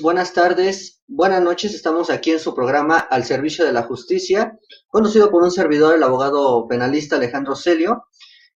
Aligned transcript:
Buenas 0.00 0.32
tardes, 0.32 1.00
buenas 1.06 1.40
noches. 1.40 1.74
Estamos 1.74 2.10
aquí 2.10 2.32
en 2.32 2.40
su 2.40 2.56
programa 2.56 2.98
Al 2.98 3.22
Servicio 3.22 3.64
de 3.64 3.72
la 3.72 3.84
Justicia, 3.84 4.58
conducido 4.88 5.30
por 5.30 5.44
un 5.44 5.52
servidor, 5.52 5.94
el 5.94 6.02
abogado 6.02 6.66
penalista 6.66 7.14
Alejandro 7.14 7.54
Celio. 7.54 8.02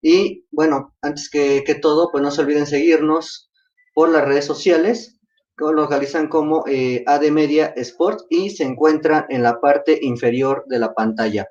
Y 0.01 0.45
bueno, 0.51 0.93
antes 1.01 1.29
que, 1.29 1.63
todo, 1.81 2.11
pues 2.11 2.21
no 2.21 2.31
se 2.31 2.41
olviden 2.41 2.65
seguirnos 2.65 3.49
por 3.93 4.09
las 4.09 4.25
redes 4.25 4.43
sociales, 4.43 5.17
que 5.55 5.63
lo 5.63 5.71
localizan 5.71 6.27
como 6.27 6.65
eh, 6.67 7.05
AD 7.07 7.31
Media 7.31 7.67
Sport 7.77 8.23
y 8.29 8.49
se 8.49 8.65
encuentran 8.65 9.25
en 9.29 9.41
la 9.41 9.61
parte 9.61 9.97
inferior 10.01 10.65
de 10.67 10.79
la 10.79 10.93
pantalla. 10.93 11.47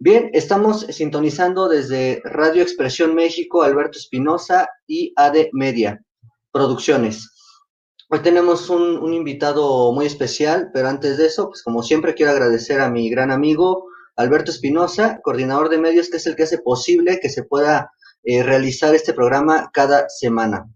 Bien, 0.00 0.28
estamos 0.32 0.80
sintonizando 0.88 1.68
desde 1.68 2.20
Radio 2.24 2.64
Expresión 2.64 3.14
México, 3.14 3.62
Alberto 3.62 3.96
Espinosa 3.96 4.68
y 4.88 5.12
AD 5.14 5.50
Media 5.52 6.02
Producciones. 6.50 7.37
Hoy 8.10 8.20
tenemos 8.20 8.70
un, 8.70 9.12
invitado 9.12 9.92
muy 9.92 10.06
especial, 10.06 10.70
pero 10.72 10.88
antes 10.88 11.18
de 11.18 11.26
eso, 11.26 11.50
pues 11.50 11.62
como 11.62 11.82
siempre 11.82 12.14
quiero 12.14 12.32
agradecer 12.32 12.80
a 12.80 12.88
mi 12.88 13.10
gran 13.10 13.30
amigo 13.30 13.84
Alberto 14.16 14.50
Espinosa, 14.50 15.20
coordinador 15.22 15.68
de 15.68 15.76
medios, 15.76 16.08
que 16.08 16.16
es 16.16 16.26
el 16.26 16.34
que 16.34 16.44
hace 16.44 16.56
posible 16.56 17.20
que 17.20 17.28
se 17.28 17.42
pueda 17.42 17.92
eh, 18.24 18.42
realizar 18.42 18.94
este 18.94 19.12
programa 19.12 19.70
cada 19.74 20.08
semana. 20.08 20.66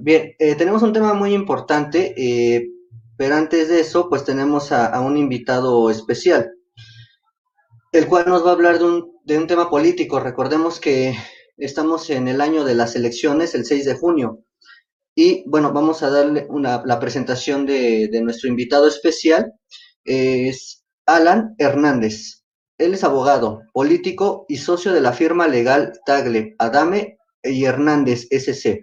Bien, 0.00 0.34
eh, 0.40 0.56
tenemos 0.56 0.82
un 0.82 0.92
tema 0.92 1.14
muy 1.14 1.34
importante, 1.34 2.14
eh, 2.16 2.68
pero 3.16 3.36
antes 3.36 3.68
de 3.68 3.78
eso, 3.78 4.08
pues 4.08 4.24
tenemos 4.24 4.72
a, 4.72 4.98
un 5.00 5.16
invitado 5.18 5.88
especial, 5.88 6.50
el 7.92 8.08
cual 8.08 8.24
nos 8.26 8.44
va 8.44 8.50
a 8.50 8.54
hablar 8.54 8.80
de 8.80 8.86
un, 8.86 9.12
de 9.24 9.38
un 9.38 9.46
tema 9.46 9.70
político. 9.70 10.18
Recordemos 10.18 10.80
que 10.80 11.14
estamos 11.58 12.10
en 12.10 12.26
el 12.26 12.40
año 12.40 12.64
de 12.64 12.74
las 12.74 12.96
elecciones, 12.96 13.54
el 13.54 13.64
6 13.64 13.84
de 13.84 13.94
junio. 13.94 14.44
Y 15.22 15.44
bueno, 15.46 15.70
vamos 15.74 16.02
a 16.02 16.08
darle 16.08 16.46
una, 16.48 16.82
la 16.86 16.98
presentación 16.98 17.66
de, 17.66 18.08
nuestro 18.22 18.48
invitado 18.48 18.88
especial. 18.88 19.52
Es 20.02 20.82
Alan 21.04 21.54
Hernández. 21.58 22.42
Él 22.78 22.94
es 22.94 23.04
abogado, 23.04 23.60
político 23.74 24.46
y 24.48 24.56
socio 24.56 24.94
de 24.94 25.02
la 25.02 25.12
firma 25.12 25.46
legal 25.46 25.92
Tagle, 26.06 26.54
Adame 26.58 27.18
y 27.42 27.66
Hernández 27.66 28.28
SC. 28.30 28.80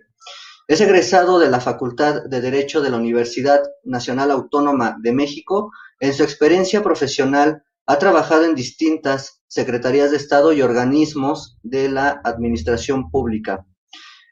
Es 0.68 0.80
egresado 0.80 1.40
de 1.40 1.50
la 1.50 1.60
Facultad 1.60 2.26
de 2.30 2.40
Derecho 2.40 2.82
de 2.82 2.92
la 2.92 2.98
Universidad 2.98 3.64
Nacional 3.84 4.30
Autónoma 4.30 4.96
de 5.02 5.14
México. 5.14 5.72
En 6.00 6.14
su 6.14 6.22
experiencia 6.22 6.84
profesional 6.84 7.64
ha 7.88 7.98
trabajado 7.98 8.46
en 8.46 8.54
distintas 8.54 9.42
secretarías 9.48 10.12
de 10.12 10.18
Estado 10.18 10.54
y 10.54 10.62
organismos 10.62 11.58
de 11.64 11.90
la 11.90 12.22
administración 12.24 13.10
pública. 13.10 13.66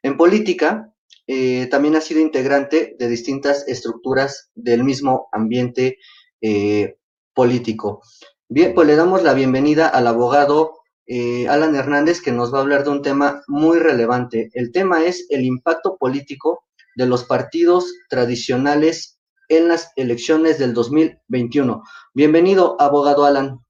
En 0.04 0.18
política, 0.18 0.92
eh, 1.28 1.68
también 1.72 1.96
ha 1.96 2.02
sido 2.02 2.20
integrante 2.20 2.96
de 3.00 3.08
distintas 3.08 3.68
estructuras 3.68 4.52
del 4.54 4.84
mismo 4.84 5.28
ambiente 5.32 5.98
eh, 6.42 6.98
político. 7.34 8.02
Bien, 8.48 8.74
pues 8.76 8.88
le 8.88 8.96
damos 8.96 9.24
la 9.24 9.34
bienvenida 9.34 9.88
al 9.88 10.08
abogado 10.08 10.74
eh, 11.08 11.48
Alan 11.48 11.76
Hernández, 11.76 12.22
que 12.22 12.32
nos 12.32 12.54
va 12.54 12.60
a 12.60 12.62
hablar 12.62 12.84
de 12.84 12.92
un 12.92 13.02
tema 13.02 13.42
muy 13.48 13.80
relevante. 13.80 14.50
El 14.54 14.72
tema 14.72 15.04
es 15.04 15.26
el 15.30 15.44
impacto 15.44 15.98
político 15.98 16.64
de 16.96 17.08
los 17.08 17.26
partidos 17.26 17.92
tradicionales 18.10 19.20
en 19.50 19.68
las 19.68 19.92
elecciones 19.96 20.58
del 20.58 20.74
2021. 20.74 21.84
Bienvenido, 22.14 22.76
abogado 22.80 23.26
Alan. 23.26 23.65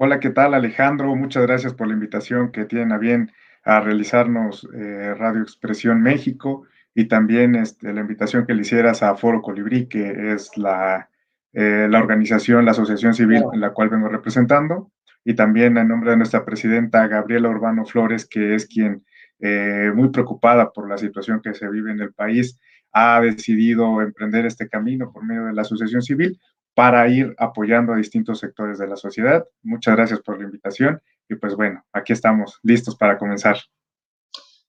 Hola, 0.00 0.20
¿qué 0.20 0.30
tal 0.30 0.54
Alejandro? 0.54 1.16
Muchas 1.16 1.44
gracias 1.44 1.74
por 1.74 1.88
la 1.88 1.94
invitación 1.94 2.52
que 2.52 2.64
tienen 2.66 2.92
a 2.92 2.98
bien 2.98 3.32
a 3.64 3.80
realizarnos 3.80 4.68
eh, 4.72 5.12
Radio 5.14 5.42
Expresión 5.42 6.02
México 6.02 6.68
y 6.94 7.06
también 7.06 7.56
este, 7.56 7.92
la 7.92 8.02
invitación 8.02 8.46
que 8.46 8.54
le 8.54 8.60
hicieras 8.60 9.02
a 9.02 9.16
Foro 9.16 9.42
Colibrí, 9.42 9.88
que 9.88 10.32
es 10.32 10.56
la, 10.56 11.10
eh, 11.52 11.88
la 11.90 11.98
organización, 11.98 12.64
la 12.64 12.70
asociación 12.70 13.12
civil 13.12 13.42
en 13.52 13.60
la 13.60 13.70
cual 13.70 13.88
vengo 13.88 14.08
representando, 14.08 14.92
y 15.24 15.34
también 15.34 15.76
en 15.76 15.88
nombre 15.88 16.12
de 16.12 16.16
nuestra 16.16 16.44
presidenta 16.44 17.08
Gabriela 17.08 17.48
Urbano 17.48 17.84
Flores, 17.84 18.24
que 18.24 18.54
es 18.54 18.66
quien, 18.66 19.04
eh, 19.40 19.90
muy 19.92 20.10
preocupada 20.10 20.72
por 20.72 20.88
la 20.88 20.96
situación 20.96 21.42
que 21.42 21.54
se 21.54 21.68
vive 21.68 21.90
en 21.90 21.98
el 21.98 22.12
país, 22.12 22.60
ha 22.92 23.20
decidido 23.20 24.00
emprender 24.00 24.46
este 24.46 24.68
camino 24.68 25.10
por 25.12 25.24
medio 25.24 25.46
de 25.46 25.54
la 25.54 25.62
asociación 25.62 26.02
civil 26.02 26.38
para 26.78 27.08
ir 27.08 27.34
apoyando 27.38 27.92
a 27.92 27.96
distintos 27.96 28.38
sectores 28.38 28.78
de 28.78 28.86
la 28.86 28.94
sociedad. 28.94 29.44
Muchas 29.64 29.96
gracias 29.96 30.20
por 30.20 30.38
la 30.38 30.44
invitación 30.44 31.02
y 31.28 31.34
pues 31.34 31.56
bueno, 31.56 31.84
aquí 31.92 32.12
estamos 32.12 32.60
listos 32.62 32.94
para 32.94 33.18
comenzar. 33.18 33.56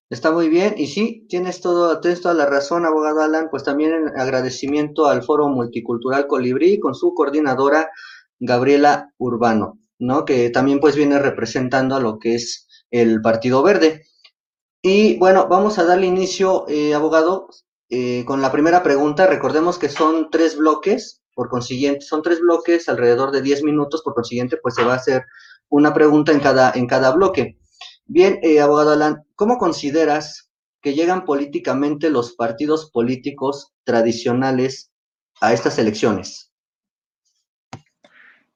Está 0.09 0.31
muy 0.31 0.49
bien, 0.49 0.73
y 0.75 0.87
sí, 0.87 1.27
tienes, 1.29 1.61
todo, 1.61 1.99
tienes 1.99 2.21
toda 2.21 2.33
la 2.33 2.47
razón, 2.47 2.87
abogado 2.87 3.21
Alan, 3.21 3.49
pues 3.51 3.63
también 3.63 3.93
en 3.93 4.19
agradecimiento 4.19 5.05
al 5.05 5.21
Foro 5.21 5.49
Multicultural 5.49 6.25
Colibrí 6.25 6.79
con 6.79 6.95
su 6.95 7.13
coordinadora 7.13 7.91
Gabriela 8.39 9.13
Urbano, 9.19 9.77
¿no? 9.99 10.25
Que 10.25 10.49
también 10.49 10.79
pues 10.79 10.95
viene 10.95 11.19
representando 11.19 11.95
a 11.95 11.99
lo 11.99 12.17
que 12.17 12.33
es 12.33 12.67
el 12.89 13.21
Partido 13.21 13.61
Verde. 13.61 14.07
Y 14.81 15.19
bueno, 15.19 15.47
vamos 15.47 15.77
a 15.77 15.83
darle 15.83 16.07
inicio, 16.07 16.65
eh, 16.69 16.95
abogado, 16.95 17.49
eh, 17.91 18.25
con 18.25 18.41
la 18.41 18.51
primera 18.51 18.81
pregunta. 18.81 19.27
Recordemos 19.27 19.77
que 19.77 19.89
son 19.89 20.31
tres 20.31 20.57
bloques, 20.57 21.18
por 21.39 21.47
consiguiente, 21.47 22.01
son 22.01 22.21
tres 22.21 22.41
bloques, 22.41 22.89
alrededor 22.89 23.31
de 23.31 23.41
10 23.41 23.63
minutos, 23.63 24.01
por 24.03 24.13
consiguiente, 24.13 24.57
pues 24.61 24.75
se 24.75 24.83
va 24.83 24.91
a 24.91 24.97
hacer 24.97 25.23
una 25.69 25.93
pregunta 25.93 26.33
en 26.33 26.41
cada, 26.41 26.73
en 26.75 26.85
cada 26.85 27.11
bloque. 27.11 27.57
Bien, 28.05 28.39
eh, 28.41 28.59
abogado 28.59 28.91
Alan, 28.91 29.23
¿cómo 29.35 29.57
consideras 29.57 30.51
que 30.81 30.95
llegan 30.95 31.23
políticamente 31.23 32.09
los 32.09 32.33
partidos 32.33 32.91
políticos 32.91 33.73
tradicionales 33.85 34.91
a 35.39 35.53
estas 35.53 35.79
elecciones? 35.79 36.51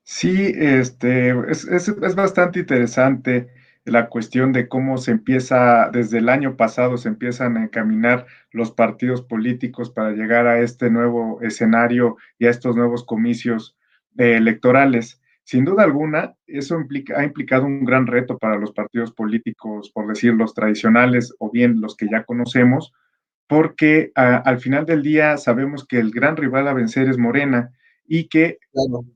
Sí, 0.04 0.52
este, 0.54 1.34
es, 1.50 1.64
es 1.64 2.16
bastante 2.16 2.60
interesante 2.60 3.50
la 3.86 4.08
cuestión 4.08 4.54
de 4.54 4.68
cómo 4.68 4.98
se 4.98 5.12
empieza, 5.12 5.90
desde 5.92 6.20
el 6.20 6.30
año 6.30 6.56
pasado 6.56 6.98
se 6.98 7.10
empiezan 7.10 7.58
a 7.58 7.64
encaminar 7.64 8.26
los 8.52 8.72
partidos 8.72 9.22
políticos 9.22 9.90
para 9.90 10.12
llegar 10.12 10.48
a 10.48 10.60
este 10.60 10.90
nuevo 10.90 11.42
escenario 11.42 12.18
y 12.40 12.46
a 12.46 12.50
estos 12.50 12.76
nuevos 12.76 13.04
comicios 13.06 13.76
eh, 14.18 14.38
electorales. 14.38 15.22
Sin 15.44 15.66
duda 15.66 15.84
alguna, 15.84 16.36
eso 16.48 16.80
implica, 16.80 17.20
ha 17.20 17.26
implicado 17.26 17.66
un 17.66 17.84
gran 17.84 18.08
reto 18.08 18.38
para 18.38 18.56
los 18.58 18.72
partidos 18.72 19.12
políticos, 19.12 19.92
por 19.94 20.08
decir 20.08 20.34
los 20.34 20.54
tradicionales 20.54 21.36
o 21.40 21.52
bien 21.52 21.82
los 21.82 21.98
que 21.98 22.08
ya 22.10 22.24
conocemos, 22.24 22.94
porque 23.48 24.12
al 24.16 24.60
final 24.60 24.86
del 24.86 25.04
día 25.04 25.36
sabemos 25.38 25.86
que 25.86 26.00
el 26.00 26.12
gran 26.12 26.38
rival 26.38 26.70
a 26.70 26.74
vencer 26.74 27.10
es 27.10 27.18
Morena 27.18 27.72
y 28.08 28.30
que 28.30 28.58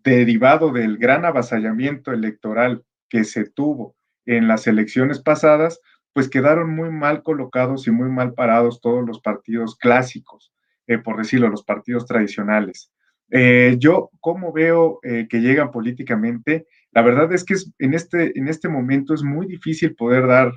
derivado 0.04 0.72
del 0.72 0.98
gran 0.98 1.24
avasallamiento 1.24 2.12
electoral 2.12 2.84
que 3.10 3.24
se 3.24 3.50
tuvo 3.50 3.97
en 4.28 4.48
las 4.48 4.68
elecciones 4.68 5.20
pasadas, 5.20 5.80
pues 6.14 6.30
quedaron 6.30 6.70
muy 6.70 6.92
mal 6.92 7.24
colocados 7.24 7.88
y 7.88 7.92
muy 7.92 8.10
mal 8.10 8.34
parados 8.34 8.82
todos 8.82 9.06
los 9.06 9.20
partidos 9.20 9.76
clásicos, 9.76 10.52
eh, 10.86 11.00
por 11.00 11.18
decirlo, 11.18 11.50
los 11.50 11.64
partidos 11.64 12.06
tradicionales. 12.06 12.92
Eh, 13.32 13.76
yo, 13.80 14.10
¿cómo 14.20 14.54
veo 14.54 15.00
eh, 15.04 15.28
que 15.30 15.40
llegan 15.42 15.72
políticamente? 15.72 16.68
La 16.92 17.02
verdad 17.02 17.32
es 17.34 17.44
que 17.44 17.56
en, 17.80 17.94
este, 17.94 18.38
en 18.38 18.48
este 18.48 18.70
momento 18.70 19.14
es 19.14 19.24
muy 19.24 19.48
difícil 19.48 19.96
poder 19.96 20.28
dar 20.28 20.52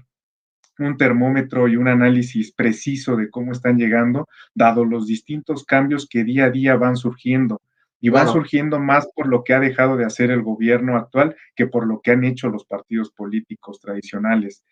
un 0.78 0.96
termómetro 0.96 1.68
y 1.68 1.76
un 1.76 1.88
análisis 1.88 2.52
preciso 2.52 3.16
de 3.16 3.28
cómo 3.28 3.52
están 3.52 3.76
llegando, 3.76 4.28
dado 4.54 4.84
los 4.84 5.06
distintos 5.06 5.64
cambios 5.64 6.08
que 6.08 6.24
día 6.24 6.46
a 6.46 6.50
día 6.50 6.76
van 6.76 6.96
surgiendo 6.96 7.60
y 8.00 8.08
van 8.08 8.28
surgiendo 8.28 8.78
más 8.78 9.08
por 9.14 9.26
lo 9.26 9.44
que 9.44 9.52
ha 9.52 9.60
dejado 9.60 9.96
de 9.96 10.06
hacer 10.06 10.30
el 10.30 10.42
gobierno 10.42 10.96
actual 10.96 11.36
que 11.54 11.66
por 11.66 11.86
lo 11.86 12.00
que 12.00 12.12
han 12.12 12.24
hecho 12.24 12.48
los 12.48 12.64
partidos 12.64 13.10
políticos 13.10 13.80
tradicionales. 13.80 14.64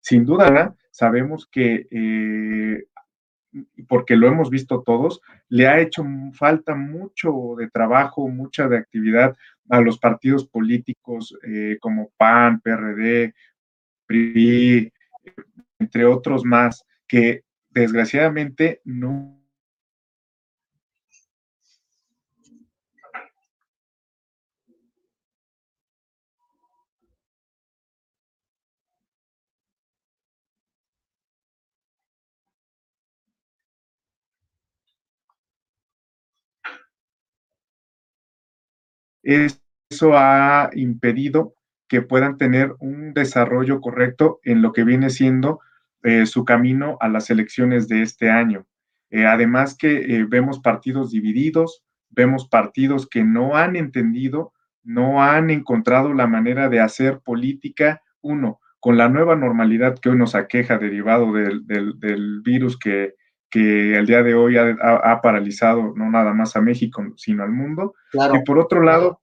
Sin 0.00 0.24
duda, 0.24 0.74
sabemos 0.90 1.46
que, 1.50 1.86
eh, 1.90 2.84
porque 3.86 4.16
lo 4.16 4.28
hemos 4.28 4.50
visto 4.50 4.82
todos, 4.82 5.20
le 5.48 5.68
ha 5.68 5.80
hecho 5.80 6.04
falta 6.32 6.74
mucho 6.74 7.54
de 7.56 7.70
trabajo, 7.70 8.28
mucha 8.28 8.68
de 8.68 8.78
actividad 8.78 9.36
a 9.68 9.80
los 9.80 9.98
partidos 9.98 10.46
políticos 10.46 11.36
eh, 11.46 11.78
como 11.80 12.10
PAN, 12.16 12.60
PRD, 12.60 13.34
PRI, 14.06 14.92
entre 15.78 16.04
otros 16.04 16.44
más, 16.44 16.84
que 17.06 17.44
desgraciadamente 17.70 18.80
no 18.84 19.43
Eso 39.24 40.16
ha 40.16 40.70
impedido 40.74 41.54
que 41.88 42.02
puedan 42.02 42.38
tener 42.38 42.74
un 42.78 43.12
desarrollo 43.14 43.80
correcto 43.80 44.40
en 44.42 44.62
lo 44.62 44.72
que 44.72 44.84
viene 44.84 45.10
siendo 45.10 45.60
eh, 46.02 46.26
su 46.26 46.44
camino 46.44 46.96
a 47.00 47.08
las 47.08 47.30
elecciones 47.30 47.88
de 47.88 48.02
este 48.02 48.30
año. 48.30 48.66
Eh, 49.10 49.26
además 49.26 49.76
que 49.76 50.16
eh, 50.16 50.26
vemos 50.28 50.60
partidos 50.60 51.10
divididos, 51.10 51.82
vemos 52.10 52.48
partidos 52.48 53.08
que 53.08 53.24
no 53.24 53.56
han 53.56 53.76
entendido, 53.76 54.52
no 54.82 55.22
han 55.22 55.50
encontrado 55.50 56.12
la 56.12 56.26
manera 56.26 56.68
de 56.68 56.80
hacer 56.80 57.20
política, 57.20 58.02
uno, 58.20 58.60
con 58.80 58.98
la 58.98 59.08
nueva 59.08 59.34
normalidad 59.34 59.98
que 59.98 60.10
hoy 60.10 60.18
nos 60.18 60.34
aqueja 60.34 60.76
derivado 60.76 61.32
del, 61.32 62.42
virus 62.42 62.78
que, 62.78 63.14
que 63.54 63.96
el 63.96 64.04
día 64.04 64.24
de 64.24 64.34
hoy 64.34 64.56
ha, 64.58 65.20
paralizado 65.22 65.94
no 65.94 66.10
nada 66.10 66.34
más 66.34 66.56
a 66.56 66.60
México, 66.60 67.04
sino 67.14 67.44
al 67.44 67.52
mundo. 67.52 67.94
Y 68.12 68.44
por 68.44 68.58
otro 68.58 68.82
lado, 68.82 69.20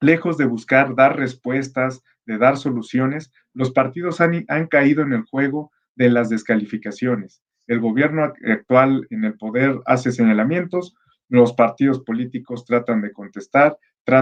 lejos 0.00 0.38
de 0.38 0.46
buscar 0.46 0.94
dar 0.94 1.18
respuestas, 1.18 2.02
de 2.24 2.38
dar 2.38 2.56
soluciones, 2.56 3.30
los 3.52 3.70
partidos 3.70 4.22
han, 4.22 4.46
han 4.48 4.68
caído 4.68 5.02
en 5.02 5.12
el 5.12 5.24
juego 5.24 5.70
de 5.96 6.08
las 6.08 6.30
descalificaciones. 6.30 7.42
El 7.66 7.80
gobierno 7.80 8.24
actual 8.24 9.06
en 9.10 9.24
el 9.24 9.36
poder 9.36 9.78
hace 9.84 10.12
señalamientos, 10.12 10.94
los 11.28 11.52
partidos 11.52 12.00
políticos 12.00 12.64
tratan 12.64 13.02
de 13.02 13.12
contestar, 13.12 13.76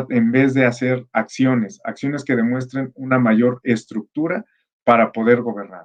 en 0.08 0.32
vez 0.32 0.54
de 0.54 0.66
hacer 0.66 1.06
acciones, 1.12 1.80
acciones 1.84 2.24
que 2.24 2.34
demuestren 2.34 2.90
una 2.96 3.20
mayor 3.20 3.60
estructura 3.62 4.44
para 4.82 5.12
poder 5.12 5.40
gobernar. 5.40 5.84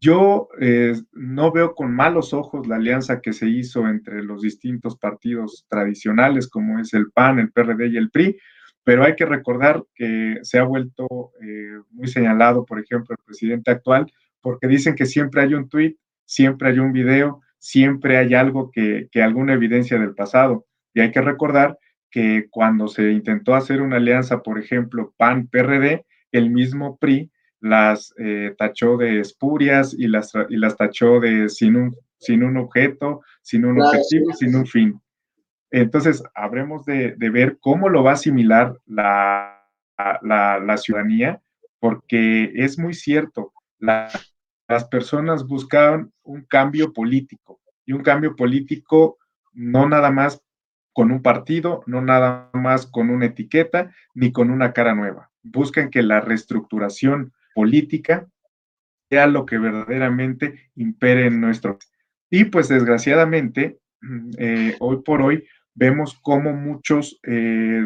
Yo 0.00 0.48
eh, 0.58 0.94
no 1.12 1.52
veo 1.52 1.74
con 1.74 1.94
malos 1.94 2.32
ojos 2.32 2.66
la 2.66 2.76
alianza 2.76 3.20
que 3.20 3.34
se 3.34 3.46
hizo 3.48 3.86
entre 3.86 4.22
los 4.22 4.40
distintos 4.40 4.96
partidos 4.96 5.66
tradicionales, 5.68 6.48
como 6.48 6.78
es 6.78 6.94
el 6.94 7.10
PAN, 7.12 7.38
el 7.38 7.52
PRD 7.52 7.88
y 7.88 7.96
el 7.98 8.10
PRI, 8.10 8.38
pero 8.82 9.04
hay 9.04 9.14
que 9.14 9.26
recordar 9.26 9.84
que 9.94 10.38
se 10.40 10.58
ha 10.58 10.62
vuelto 10.62 11.32
eh, 11.42 11.78
muy 11.90 12.08
señalado, 12.08 12.64
por 12.64 12.80
ejemplo, 12.80 13.14
el 13.14 13.24
presidente 13.24 13.70
actual, 13.70 14.10
porque 14.40 14.68
dicen 14.68 14.94
que 14.94 15.04
siempre 15.04 15.42
hay 15.42 15.52
un 15.52 15.68
tuit, 15.68 15.98
siempre 16.24 16.70
hay 16.70 16.78
un 16.78 16.92
video, 16.92 17.42
siempre 17.58 18.16
hay 18.16 18.32
algo 18.32 18.70
que, 18.70 19.08
que 19.12 19.22
alguna 19.22 19.52
evidencia 19.52 19.98
del 19.98 20.14
pasado. 20.14 20.64
Y 20.94 21.00
hay 21.00 21.10
que 21.10 21.20
recordar 21.20 21.78
que 22.10 22.46
cuando 22.48 22.88
se 22.88 23.12
intentó 23.12 23.54
hacer 23.54 23.82
una 23.82 23.96
alianza, 23.96 24.42
por 24.42 24.58
ejemplo, 24.58 25.12
PAN-PRD, 25.18 26.06
el 26.32 26.50
mismo 26.50 26.96
PRI 26.96 27.30
las 27.60 28.14
eh, 28.18 28.54
tachó 28.58 28.96
de 28.96 29.20
espurias 29.20 29.94
y 29.96 30.08
las, 30.08 30.32
y 30.48 30.56
las 30.56 30.76
tachó 30.76 31.20
de 31.20 31.48
sin 31.48 31.76
un, 31.76 31.96
sin 32.18 32.42
un 32.42 32.56
objeto, 32.56 33.22
sin 33.42 33.64
un 33.64 33.80
objetivo, 33.80 34.32
sin 34.32 34.54
un 34.56 34.66
fin. 34.66 35.00
Entonces, 35.70 36.22
habremos 36.34 36.84
de, 36.84 37.14
ver 37.18 37.58
cómo 37.60 37.88
lo 37.88 38.02
va 38.02 38.12
a 38.12 38.14
asimilar 38.14 38.76
la, 38.86 39.66
la, 40.22 40.76
ciudadanía, 40.76 41.40
porque 41.78 42.50
es 42.54 42.78
muy 42.78 42.94
cierto, 42.94 43.52
las 43.78 44.84
personas 44.90 45.46
buscan 45.46 46.12
un 46.22 46.42
cambio 46.42 46.92
político 46.92 47.60
y 47.86 47.92
un 47.92 48.02
cambio 48.02 48.34
político 48.34 49.18
no 49.52 49.88
nada 49.88 50.10
más 50.10 50.42
con 50.92 51.12
un 51.12 51.22
partido, 51.22 51.82
no 51.86 52.02
nada 52.02 52.50
más 52.52 52.86
con 52.86 53.10
una 53.10 53.26
etiqueta 53.26 53.92
ni 54.14 54.32
con 54.32 54.50
una 54.50 54.72
cara 54.72 54.94
nueva. 54.94 55.30
Buscan 55.42 55.88
que 55.88 56.02
la 56.02 56.20
reestructuración 56.20 57.32
política 57.54 58.26
sea 59.08 59.26
lo 59.26 59.44
que 59.44 59.58
verdaderamente 59.58 60.70
impere 60.76 61.26
en 61.26 61.40
nuestro. 61.40 61.78
Y 62.30 62.44
pues 62.44 62.68
desgraciadamente, 62.68 63.80
eh, 64.38 64.76
hoy 64.78 65.02
por 65.02 65.20
hoy 65.20 65.44
vemos 65.74 66.18
cómo 66.22 66.52
muchos 66.52 67.18
eh, 67.24 67.30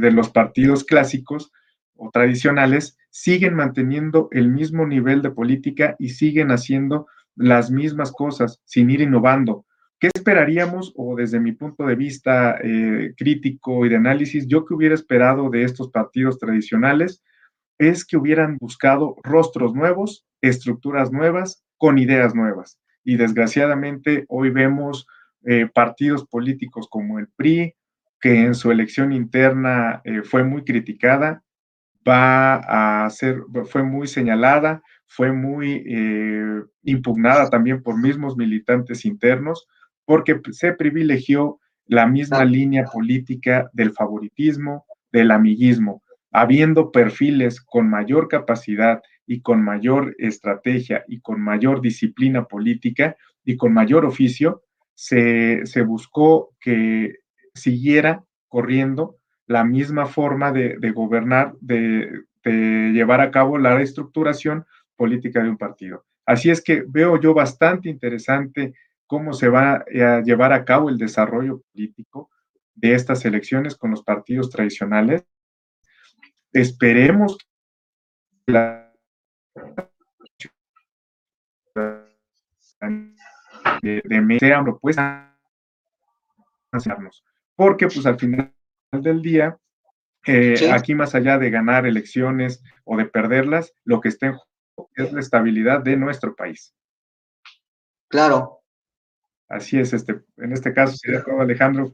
de 0.00 0.10
los 0.12 0.28
partidos 0.30 0.84
clásicos 0.84 1.50
o 1.96 2.10
tradicionales 2.10 2.98
siguen 3.10 3.54
manteniendo 3.54 4.28
el 4.32 4.48
mismo 4.48 4.86
nivel 4.86 5.22
de 5.22 5.30
política 5.30 5.96
y 5.98 6.10
siguen 6.10 6.50
haciendo 6.50 7.06
las 7.36 7.70
mismas 7.70 8.12
cosas 8.12 8.60
sin 8.64 8.90
ir 8.90 9.00
innovando. 9.00 9.64
¿Qué 9.98 10.10
esperaríamos, 10.12 10.92
o 10.96 11.16
desde 11.16 11.40
mi 11.40 11.52
punto 11.52 11.86
de 11.86 11.94
vista 11.94 12.58
eh, 12.62 13.14
crítico 13.16 13.86
y 13.86 13.88
de 13.88 13.96
análisis, 13.96 14.46
yo 14.46 14.66
que 14.66 14.74
hubiera 14.74 14.94
esperado 14.94 15.48
de 15.48 15.62
estos 15.62 15.90
partidos 15.90 16.38
tradicionales 16.38 17.22
es 17.78 18.04
que 18.04 18.16
hubieran 18.16 18.56
buscado 18.58 19.16
rostros 19.22 19.74
nuevos, 19.74 20.26
estructuras 20.40 21.10
nuevas, 21.12 21.64
con 21.76 21.98
ideas 21.98 22.34
nuevas. 22.34 22.78
Y 23.02 23.16
desgraciadamente 23.16 24.24
hoy 24.28 24.50
vemos 24.50 25.06
eh, 25.44 25.68
partidos 25.72 26.26
políticos 26.26 26.88
como 26.88 27.18
el 27.18 27.28
PRI, 27.36 27.74
que 28.20 28.44
en 28.44 28.54
su 28.54 28.70
elección 28.70 29.12
interna 29.12 30.00
eh, 30.04 30.22
fue 30.22 30.44
muy 30.44 30.64
criticada, 30.64 31.42
va 32.08 33.04
a 33.04 33.10
ser, 33.10 33.42
fue 33.66 33.82
muy 33.82 34.06
señalada, 34.06 34.82
fue 35.06 35.32
muy 35.32 35.84
impugnada 36.82 37.48
también 37.48 37.82
por 37.82 37.98
mismos 37.98 38.36
militantes 38.36 39.04
internos, 39.04 39.66
porque 40.04 40.40
se 40.50 40.72
privilegió 40.72 41.60
la 41.86 42.06
misma 42.06 42.44
línea 42.44 42.84
política 42.84 43.70
del 43.72 43.92
favoritismo, 43.92 44.86
del 45.12 45.30
amiguismo, 45.30 46.02
habiendo 46.34 46.90
perfiles 46.90 47.60
con 47.60 47.88
mayor 47.88 48.26
capacidad 48.26 49.00
y 49.24 49.40
con 49.40 49.62
mayor 49.62 50.16
estrategia 50.18 51.04
y 51.06 51.20
con 51.20 51.40
mayor 51.40 51.80
disciplina 51.80 52.46
política 52.46 53.16
y 53.44 53.56
con 53.56 53.72
mayor 53.72 54.04
oficio, 54.04 54.64
se, 54.94 55.62
buscó 55.86 56.50
que 56.60 57.18
siguiera 57.54 58.24
corriendo 58.48 59.16
la 59.46 59.62
misma 59.62 60.06
forma 60.06 60.50
de, 60.50 60.76
gobernar, 60.90 61.54
de, 61.60 62.10
de, 62.42 62.90
llevar 62.92 63.20
a 63.20 63.30
cabo 63.30 63.56
la 63.56 63.76
reestructuración 63.76 64.64
política 64.96 65.40
de 65.40 65.50
un 65.50 65.56
partido. 65.56 66.04
Así 66.26 66.50
es 66.50 66.60
que 66.60 66.84
veo 66.84 67.20
yo 67.20 67.32
bastante 67.32 67.88
interesante 67.88 68.74
cómo 69.06 69.34
se 69.34 69.48
va 69.48 69.84
a 69.84 70.20
llevar 70.22 70.52
a 70.52 70.64
cabo 70.64 70.88
el 70.88 70.98
desarrollo 70.98 71.62
político 71.72 72.30
de 72.74 72.94
estas 72.94 73.24
elecciones 73.24 73.76
con 73.76 73.92
los 73.92 74.02
partidos 74.02 74.50
tradicionales. 74.50 75.24
Esperemos 76.54 77.36
que 78.46 78.52
la 78.52 78.92
de, 83.82 84.02
de 84.04 84.38
sean 84.38 84.64
propuestas 84.64 85.30
porque 87.56 87.86
pues 87.86 88.06
al 88.06 88.18
final 88.18 88.54
del 88.92 89.20
día 89.20 89.58
eh, 90.26 90.70
aquí 90.72 90.94
más 90.94 91.14
allá 91.14 91.38
de 91.38 91.50
ganar 91.50 91.86
elecciones 91.86 92.62
o 92.84 92.96
de 92.96 93.04
perderlas 93.04 93.74
lo 93.84 94.00
que 94.00 94.08
está 94.08 94.26
en 94.26 94.34
juego 94.34 94.90
es 94.94 95.12
la 95.12 95.20
estabilidad 95.20 95.82
de 95.82 95.96
nuestro 95.96 96.34
país 96.34 96.74
claro 98.08 98.64
Así 99.48 99.78
es, 99.78 99.92
este, 99.92 100.22
en 100.38 100.52
este 100.52 100.72
caso 100.72 100.96
sería 100.96 101.22
todo, 101.22 101.40
Alejandro. 101.40 101.92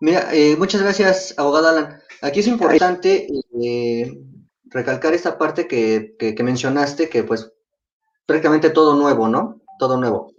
Mira, 0.00 0.32
eh, 0.34 0.56
muchas 0.56 0.82
gracias, 0.82 1.34
abogado 1.38 1.68
Alan. 1.68 2.01
Aquí 2.22 2.40
es 2.40 2.46
importante 2.46 3.26
eh, 3.62 4.18
recalcar 4.64 5.12
esta 5.12 5.36
parte 5.36 5.66
que, 5.66 6.42
mencionaste, 6.42 7.08
que 7.08 7.24
pues 7.24 7.52
prácticamente 8.26 8.70
todo 8.70 8.96
nuevo, 8.96 9.28
¿no? 9.28 9.60
Todo 9.78 9.98
nuevo. 9.98 10.32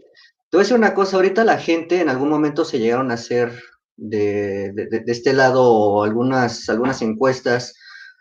Te 0.50 0.58
voy 0.58 0.62
a 0.62 0.63
decir 0.63 0.78
una 0.78 0.94
cosa, 0.94 1.18
ahorita 1.18 1.44
la 1.44 1.58
gente 1.58 2.00
en 2.00 2.10
algún 2.10 2.30
momento 2.30 2.63
se 2.63 2.80
llegaron 2.80 3.12
a 3.12 3.16
hacer 3.16 3.62
de, 3.98 4.74
este 5.08 5.34
lado 5.34 6.04
algunas, 6.04 6.70
algunas 6.70 7.02
encuestas 7.02 7.75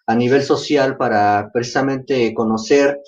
a 0.07 0.15
nivel 0.17 0.43
social 0.43 0.97
para 0.97 1.51
precisamente 1.53 2.35
conocer 2.35 2.99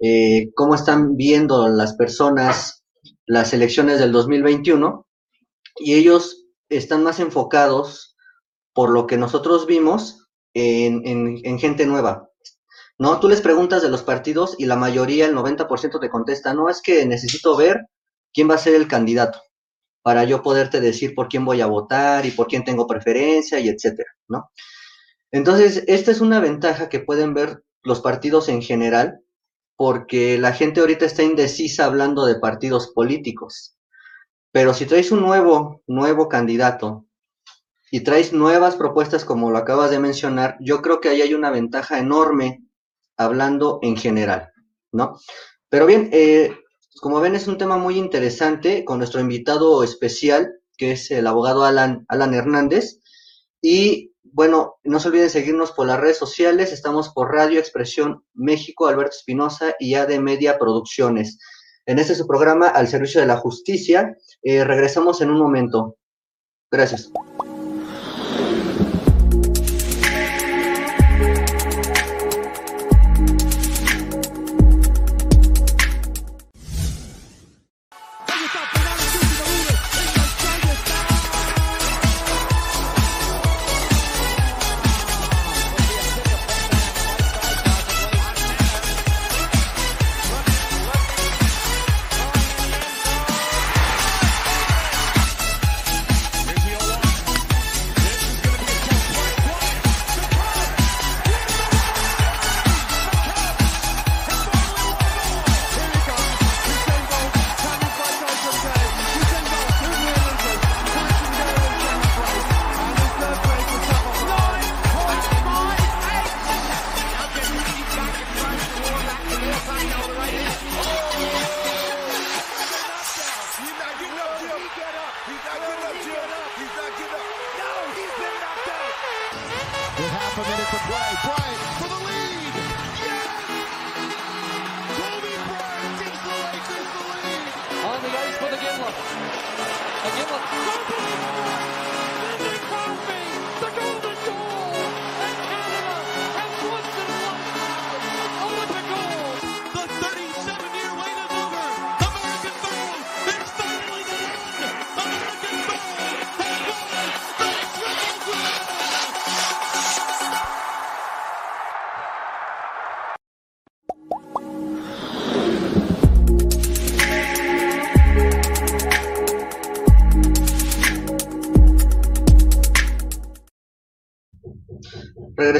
eh, 0.00 0.50
cómo 0.54 0.74
están 0.74 1.16
viendo 1.16 1.68
las 1.68 1.94
personas 1.94 2.82
las 3.26 3.54
elecciones 3.54 3.98
del 3.98 4.12
2021 4.12 5.06
y 5.78 5.94
ellos 5.94 6.44
están 6.68 7.02
más 7.02 7.20
enfocados, 7.20 8.11
por 8.72 8.90
lo 8.90 9.06
que 9.06 9.16
nosotros 9.16 9.66
vimos, 9.66 10.28
en, 10.54 11.58
gente 11.58 11.86
nueva. 11.86 12.28
¿No? 12.98 13.18
Tú 13.20 13.28
les 13.28 13.40
preguntas 13.40 13.82
de 13.82 13.88
los 13.88 14.02
partidos 14.02 14.54
y 14.58 14.66
la 14.66 14.76
mayoría, 14.76 15.26
el 15.26 15.34
90% 15.34 16.00
te 16.00 16.10
contesta, 16.10 16.54
no, 16.54 16.68
es 16.68 16.82
que 16.82 17.04
necesito 17.06 17.56
ver 17.56 17.86
quién 18.32 18.48
va 18.48 18.54
a 18.54 18.58
ser 18.58 18.74
el 18.74 18.86
candidato 18.86 19.40
para 20.02 20.24
yo 20.24 20.42
poderte 20.42 20.80
decir 20.80 21.14
por 21.14 21.28
quién 21.28 21.44
voy 21.44 21.60
a 21.60 21.66
votar 21.66 22.26
y 22.26 22.32
por 22.32 22.48
quién 22.48 22.64
tengo 22.64 22.86
preferencia 22.86 23.58
y 23.60 23.68
etcétera, 23.68 24.10
¿no? 24.28 24.50
Entonces, 25.30 25.84
esta 25.86 26.10
es 26.10 26.20
una 26.20 26.40
ventaja 26.40 26.88
que 26.88 27.00
pueden 27.00 27.34
ver 27.34 27.62
los 27.82 28.00
partidos 28.00 28.48
en 28.48 28.62
general 28.62 29.20
porque 29.76 30.38
la 30.38 30.52
gente 30.52 30.80
ahorita 30.80 31.06
está 31.06 31.22
indecisa 31.22 31.86
hablando 31.86 32.26
de 32.26 32.38
partidos 32.38 32.92
políticos. 32.94 33.76
Pero 34.52 34.74
si 34.74 34.84
traes 34.86 35.10
un 35.10 35.22
nuevo, 35.22 35.82
nuevo 35.86 36.28
candidato 36.28 37.06
y 37.92 38.00
traes 38.00 38.32
nuevas 38.32 38.76
propuestas 38.76 39.26
como 39.26 39.50
lo 39.50 39.58
acabas 39.58 39.90
de 39.90 39.98
mencionar, 39.98 40.56
yo 40.60 40.80
creo 40.80 40.98
que 40.98 41.10
ahí 41.10 41.20
hay 41.20 41.34
una 41.34 41.50
ventaja 41.50 41.98
enorme 41.98 42.64
hablando 43.18 43.80
en 43.82 43.98
general, 43.98 44.50
¿no? 44.92 45.20
Pero 45.68 45.84
bien, 45.84 46.08
eh, 46.10 46.56
como 47.02 47.20
ven 47.20 47.34
es 47.34 47.48
un 47.48 47.58
tema 47.58 47.76
muy 47.76 47.98
interesante 47.98 48.86
con 48.86 48.96
nuestro 48.96 49.20
invitado 49.20 49.84
especial, 49.84 50.54
que 50.78 50.92
es 50.92 51.10
el 51.10 51.26
abogado 51.26 51.66
Alan, 51.66 52.06
Alan 52.08 52.32
Hernández, 52.32 52.98
y 53.60 54.14
bueno, 54.22 54.76
no 54.84 54.98
se 54.98 55.08
olviden 55.08 55.28
seguirnos 55.28 55.72
por 55.72 55.86
las 55.86 56.00
redes 56.00 56.16
sociales. 56.16 56.72
Estamos 56.72 57.10
por 57.10 57.30
Radio 57.30 57.60
Expresión 57.60 58.24
México, 58.32 58.86
Alberto 58.86 59.14
Espinosa 59.14 59.74
y 59.78 59.96
AD 59.96 60.18
Media 60.18 60.58
Producciones. 60.58 61.38
En 61.84 61.98
este 61.98 62.14
su 62.14 62.26
programa 62.26 62.68
Al 62.68 62.88
Servicio 62.88 63.20
de 63.20 63.26
la 63.26 63.36
Justicia. 63.36 64.16
Eh, 64.42 64.64
regresamos 64.64 65.20
en 65.20 65.30
un 65.30 65.38
momento. 65.38 65.98
Gracias. 66.70 67.12
Pick 78.52 78.60
up. 78.60 78.81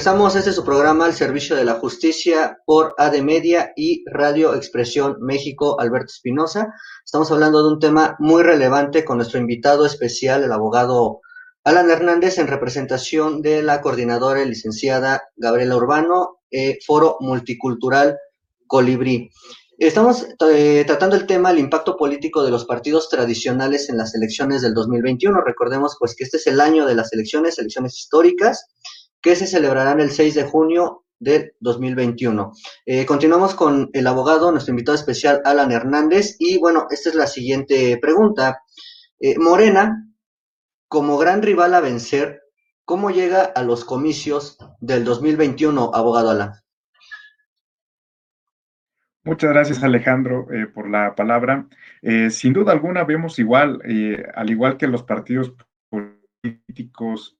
Regresamos 0.02 0.34
este 0.34 0.52
su 0.52 0.64
programa 0.64 1.04
al 1.04 1.14
servicio 1.14 1.54
de 1.54 1.64
la 1.64 1.74
justicia 1.74 2.58
por 2.66 2.92
AD 2.98 3.22
Media 3.22 3.72
y 3.76 4.02
Radio 4.10 4.56
Expresión 4.56 5.18
México, 5.20 5.78
Alberto 5.78 6.12
Espinosa. 6.12 6.74
Estamos 7.04 7.30
hablando 7.30 7.62
de 7.62 7.74
un 7.74 7.78
tema 7.78 8.16
muy 8.18 8.42
relevante 8.42 9.04
con 9.04 9.18
nuestro 9.18 9.38
invitado 9.38 9.86
especial, 9.86 10.42
el 10.42 10.50
abogado 10.50 11.20
Alan 11.62 11.88
Hernández, 11.88 12.38
en 12.38 12.48
representación 12.48 13.42
de 13.42 13.62
la 13.62 13.80
coordinadora 13.80 14.42
y 14.42 14.48
licenciada 14.48 15.22
Gabriela 15.36 15.76
Urbano, 15.76 16.40
eh, 16.50 16.80
Foro 16.84 17.16
Multicultural 17.20 18.18
Colibrí. 18.66 19.30
Estamos 19.78 20.26
eh, 20.50 20.82
tratando 20.84 21.14
el 21.14 21.26
tema 21.26 21.50
del 21.50 21.60
impacto 21.60 21.96
político 21.96 22.42
de 22.42 22.50
los 22.50 22.64
partidos 22.64 23.08
tradicionales 23.08 23.88
en 23.88 23.98
las 23.98 24.16
elecciones 24.16 24.62
del 24.62 24.74
2021. 24.74 25.40
Recordemos 25.42 25.94
pues 26.00 26.16
que 26.16 26.24
este 26.24 26.38
es 26.38 26.48
el 26.48 26.60
año 26.60 26.86
de 26.86 26.96
las 26.96 27.12
elecciones, 27.12 27.56
elecciones 27.60 27.96
históricas 27.96 28.66
que 29.22 29.36
se 29.36 29.46
celebrarán 29.46 30.00
el 30.00 30.10
6 30.10 30.34
de 30.34 30.42
junio 30.44 31.04
de 31.22 31.54
2021. 31.60 32.52
Eh, 32.84 33.06
continuamos 33.06 33.54
con 33.54 33.88
el 33.92 34.06
abogado, 34.08 34.50
nuestro 34.50 34.72
invitado 34.72 34.96
especial, 34.96 35.40
Alan 35.44 35.70
Hernández, 35.70 36.34
y 36.40 36.58
bueno, 36.58 36.88
esta 36.90 37.10
es 37.10 37.14
la 37.14 37.28
siguiente 37.28 37.96
pregunta. 38.02 38.62
Eh, 39.20 39.38
Morena, 39.38 40.08
como 40.88 41.16
gran 41.18 41.40
rival 41.42 41.74
a 41.74 41.80
vencer, 41.80 42.42
¿cómo 42.84 43.10
llega 43.10 43.44
a 43.44 43.62
los 43.62 43.84
comicios 43.84 44.58
del 44.80 45.04
2021, 45.04 45.92
abogado 45.94 46.30
Alan? 46.30 46.52
Muchas 49.24 49.50
gracias 49.50 49.84
Alejandro 49.84 50.48
eh, 50.52 50.66
por 50.66 50.90
la 50.90 51.14
palabra. 51.14 51.68
sin 52.30 52.52
duda 52.52 52.72
alguna 52.72 53.04
vemos 53.04 53.38
igual, 53.38 53.80
al 54.34 54.50
igual 54.50 54.76
que 54.76 54.88
los 54.88 55.04
partidos 55.04 55.54
políticos 55.88 57.38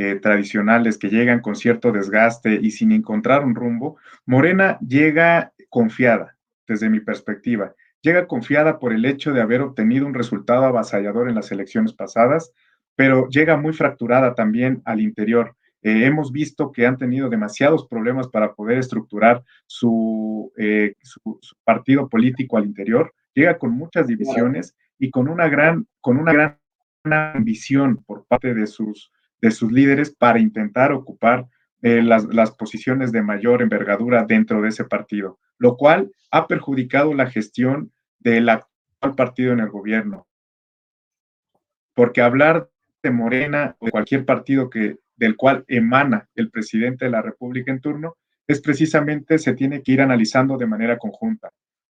eh, 0.00 0.14
tradicionales 0.14 0.96
que 0.96 1.08
llegan 1.08 1.40
con 1.40 1.56
cierto 1.56 1.90
desgaste 1.90 2.54
y 2.62 2.70
sin 2.70 2.92
encontrar 2.92 3.44
un 3.44 3.56
rumbo, 3.56 3.96
Morena 4.26 4.78
llega 4.78 5.52
confiada, 5.68 6.36
desde 6.68 6.88
mi 6.88 7.00
perspectiva. 7.00 7.74
Llega 8.00 8.28
confiada 8.28 8.78
por 8.78 8.92
el 8.92 9.04
hecho 9.04 9.32
de 9.32 9.40
haber 9.40 9.60
obtenido 9.60 10.06
un 10.06 10.14
resultado 10.14 10.66
avasallador 10.66 11.28
en 11.28 11.34
las 11.34 11.50
elecciones 11.50 11.92
pasadas, 11.94 12.52
pero 12.94 13.28
llega 13.28 13.56
muy 13.56 13.72
fracturada 13.72 14.36
también 14.36 14.82
al 14.84 15.00
interior. 15.00 15.56
Eh, 15.82 16.04
hemos 16.04 16.30
visto 16.30 16.70
que 16.70 16.86
han 16.86 16.96
tenido 16.96 17.28
demasiados 17.28 17.88
problemas 17.88 18.28
para 18.28 18.54
poder 18.54 18.78
estructurar 18.78 19.42
su, 19.66 20.52
eh, 20.58 20.94
su, 21.02 21.40
partido 21.64 22.08
político 22.08 22.56
al 22.56 22.66
interior. 22.66 23.12
Llega 23.34 23.58
con 23.58 23.72
muchas 23.72 24.06
divisiones 24.06 24.76
y 24.96 25.10
con 25.10 25.26
una 25.26 25.48
gran, 25.48 25.88
con 26.00 26.18
una 26.18 26.32
gran 26.32 26.58
ambición 27.34 27.96
por 28.06 28.26
parte 28.26 28.54
de 28.54 28.68
sus 28.68 29.10
de 29.40 29.50
sus 29.50 29.72
líderes 29.72 30.14
para 30.14 30.38
intentar 30.38 30.92
ocupar 30.92 31.46
eh, 31.82 32.02
las, 32.02 32.24
las, 32.24 32.50
posiciones 32.52 33.12
de 33.12 33.22
mayor 33.22 33.62
envergadura 33.62 34.24
dentro 34.24 34.60
de 34.60 34.68
ese 34.68 34.84
partido, 34.84 35.38
lo 35.58 35.76
cual 35.76 36.10
ha 36.30 36.48
perjudicado 36.48 37.14
la 37.14 37.30
gestión 37.30 37.92
del 38.18 38.48
actual 38.48 39.14
partido 39.14 39.52
en 39.52 39.60
el 39.60 39.68
gobierno. 39.68 40.26
Porque 41.94 42.20
hablar 42.20 42.68
de 43.02 43.10
Morena 43.10 43.76
o 43.78 43.86
de 43.86 43.92
cualquier 43.92 44.24
partido 44.24 44.68
que, 44.70 44.96
del 45.16 45.36
cual 45.36 45.64
emana 45.68 46.28
el 46.34 46.50
presidente 46.50 47.04
de 47.04 47.10
la 47.12 47.22
República 47.22 47.70
en 47.70 47.80
turno, 47.80 48.16
es 48.46 48.60
precisamente 48.60 49.38
se 49.38 49.52
tiene 49.52 49.82
que 49.82 49.92
ir 49.92 50.00
analizando 50.00 50.56
de 50.56 50.66
manera 50.66 50.98
conjunta. 50.98 51.50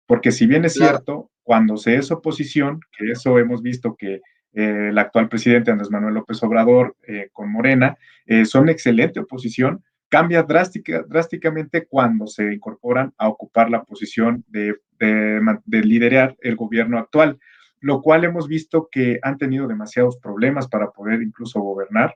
Porque 0.06 0.32
si 0.32 0.46
bien 0.46 0.66
es 0.66 0.74
cierto, 0.74 1.32
cuando 1.42 1.78
se 1.78 1.96
es 1.96 2.12
oposición, 2.12 2.80
que 2.98 3.12
eso 3.12 3.40
hemos 3.40 3.62
visto 3.62 3.96
que 3.96 4.22
eh, 4.54 4.90
el 4.90 4.98
actual 4.98 5.30
presidente 5.30 5.72
Andrés 5.72 5.90
Manuel 5.90 6.14
López 6.14 6.42
Obrador 6.44 6.96
eh, 7.08 7.30
con 7.34 7.52
Morena, 7.52 7.98
eh, 8.26 8.46
son 8.46 8.70
excelente 8.70 9.20
oposición, 9.20 9.84
cambia 10.10 10.44
drástica, 10.44 11.04
drásticamente 11.08 11.88
cuando 11.88 12.28
se 12.28 12.54
incorporan 12.54 13.14
a 13.18 13.28
ocupar 13.28 13.70
la 13.72 13.84
posición 13.84 14.46
de, 14.48 14.76
de, 15.00 15.82
liderar 15.84 16.36
el 16.42 16.56
gobierno 16.56 17.00
actual, 17.00 17.40
lo 17.80 18.02
cual 18.02 18.24
hemos 18.24 18.48
visto 18.48 18.90
que 18.92 19.20
han 19.24 19.38
tenido 19.38 19.68
demasiados 19.68 20.18
problemas 20.18 20.68
para 20.68 20.92
poder 20.92 21.22
incluso 21.22 21.60
gobernar. 21.60 22.16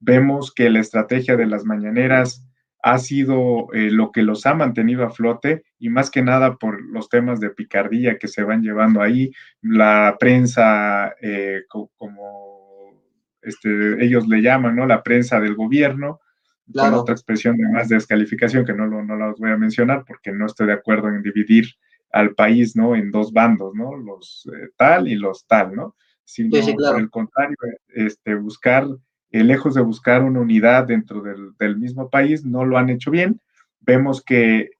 Vemos 0.00 0.52
que 0.52 0.68
la 0.68 0.80
estrategia 0.80 1.36
de 1.36 1.46
las 1.46 1.64
mañaneras 1.64 2.46
ha 2.86 2.98
sido 2.98 3.66
eh, 3.72 3.90
lo 3.90 4.12
que 4.12 4.22
los 4.22 4.46
ha 4.46 4.54
mantenido 4.54 5.04
a 5.04 5.10
flote 5.10 5.64
y 5.76 5.88
más 5.88 6.08
que 6.08 6.22
nada 6.22 6.54
por 6.54 6.80
los 6.80 7.08
temas 7.08 7.40
de 7.40 7.50
picardía 7.50 8.16
que 8.16 8.28
se 8.28 8.44
van 8.44 8.62
llevando 8.62 9.02
ahí, 9.02 9.32
la 9.60 10.16
prensa, 10.20 11.12
eh, 11.20 11.62
como 11.68 13.02
este, 13.42 14.04
ellos 14.04 14.28
le 14.28 14.40
llaman, 14.40 14.76
¿no? 14.76 14.86
La 14.86 15.02
prensa 15.02 15.40
del 15.40 15.56
gobierno, 15.56 16.20
con 16.72 16.94
otra 16.94 17.12
expresión 17.12 17.56
de 17.56 17.68
más 17.68 17.88
descalificación 17.88 18.64
que 18.64 18.72
no, 18.72 18.86
lo, 18.86 19.02
no 19.02 19.16
la 19.16 19.34
voy 19.36 19.50
a 19.50 19.56
mencionar 19.56 20.04
porque 20.06 20.30
no 20.30 20.46
estoy 20.46 20.68
de 20.68 20.74
acuerdo 20.74 21.08
en 21.08 21.22
dividir 21.22 21.66
al 22.12 22.36
país, 22.36 22.76
¿no? 22.76 22.94
En 22.94 23.10
dos 23.10 23.32
bandos, 23.32 23.74
¿no? 23.74 23.96
Los 23.96 24.48
eh, 24.54 24.68
tal 24.76 25.08
y 25.08 25.16
los 25.16 25.44
tal, 25.48 25.74
¿no? 25.74 25.96
Sino, 26.22 26.56
por 26.76 27.00
el 27.00 27.10
contrario, 27.10 27.56
este, 27.88 28.36
buscar 28.36 28.86
eh, 29.36 29.44
lejos 29.44 29.74
de 29.74 29.82
buscar 29.82 30.22
una 30.22 30.40
unidad 30.40 30.86
dentro 30.86 31.22
del, 31.22 31.76
mismo 31.76 32.08
país, 32.08 32.44
no 32.44 32.64
lo 32.64 32.78
han 32.78 32.88
hecho 32.88 33.10
bien. 33.10 33.38
Vemos 33.80 34.24
que 34.24 34.70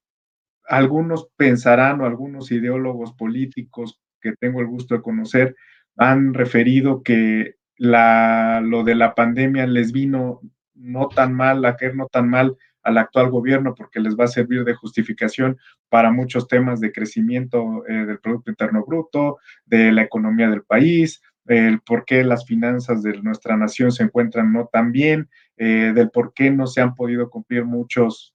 algunos 0.64 1.28
pensarán 1.36 2.00
o 2.00 2.06
algunos 2.06 2.50
ideólogos 2.50 3.12
políticos 3.12 4.00
que 4.18 4.32
tengo 4.32 4.60
el 4.60 4.66
gusto 4.66 4.94
de 4.94 5.02
conocer 5.02 5.56
han 5.96 6.32
referido 6.32 7.02
que 7.02 7.56
la, 7.76 8.62
lo 8.64 8.82
de 8.82 8.94
la 8.94 9.14
pandemia 9.14 9.66
les 9.66 9.92
vino 9.92 10.40
no 10.74 11.08
tan 11.08 11.34
mal, 11.34 11.62
a 11.66 11.76
caer 11.76 11.94
no 11.94 12.06
tan 12.06 12.28
mal 12.28 12.56
al 12.82 12.96
actual 12.96 13.28
gobierno 13.30 13.74
porque 13.74 14.00
les 14.00 14.16
va 14.16 14.24
a 14.24 14.28
servir 14.28 14.64
de 14.64 14.74
justificación 14.74 15.58
para 15.90 16.10
muchos 16.12 16.48
temas 16.48 16.80
de 16.80 16.92
crecimiento 16.92 17.86
eh, 17.86 18.06
del 18.06 18.20
Producto 18.20 18.50
Interno 18.50 18.84
Bruto, 18.86 19.38
de 19.66 19.92
la 19.92 20.02
economía 20.02 20.48
del 20.48 20.62
país, 20.62 21.20
el 21.48 21.80
por 21.80 22.04
qué 22.04 22.24
las 22.24 22.46
finanzas 22.46 23.02
de 23.02 23.20
nuestra 23.22 23.56
nación 23.56 23.92
se 23.92 24.04
encuentran 24.04 24.52
no 24.52 24.68
tan 24.72 24.92
bien, 24.92 25.28
eh, 25.56 25.92
del 25.94 26.10
por 26.10 26.32
qué 26.34 26.50
no 26.50 26.66
se 26.66 26.80
han 26.80 26.94
podido 26.94 27.30
cumplir 27.30 27.64
muchos, 27.64 28.34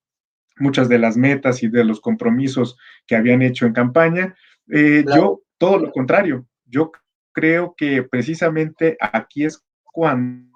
muchas 0.58 0.90
de 0.90 1.00
las 1.00 1.18
metas 1.18 1.64
y 1.64 1.68
de 1.68 1.84
los 1.84 2.00
compromisos 2.00 2.78
que 3.06 3.16
habían 3.16 3.42
hecho 3.42 3.66
en 3.66 3.74
campaña. 3.74 4.36
Eh, 4.72 5.04
yo, 5.16 5.42
todo 5.58 5.80
lo 5.80 5.92
contrario, 5.92 6.48
yo 6.66 6.92
creo 7.32 7.74
que 7.76 8.04
precisamente 8.04 8.98
aquí 9.00 9.46
es 9.46 9.64
cuando, 9.84 10.50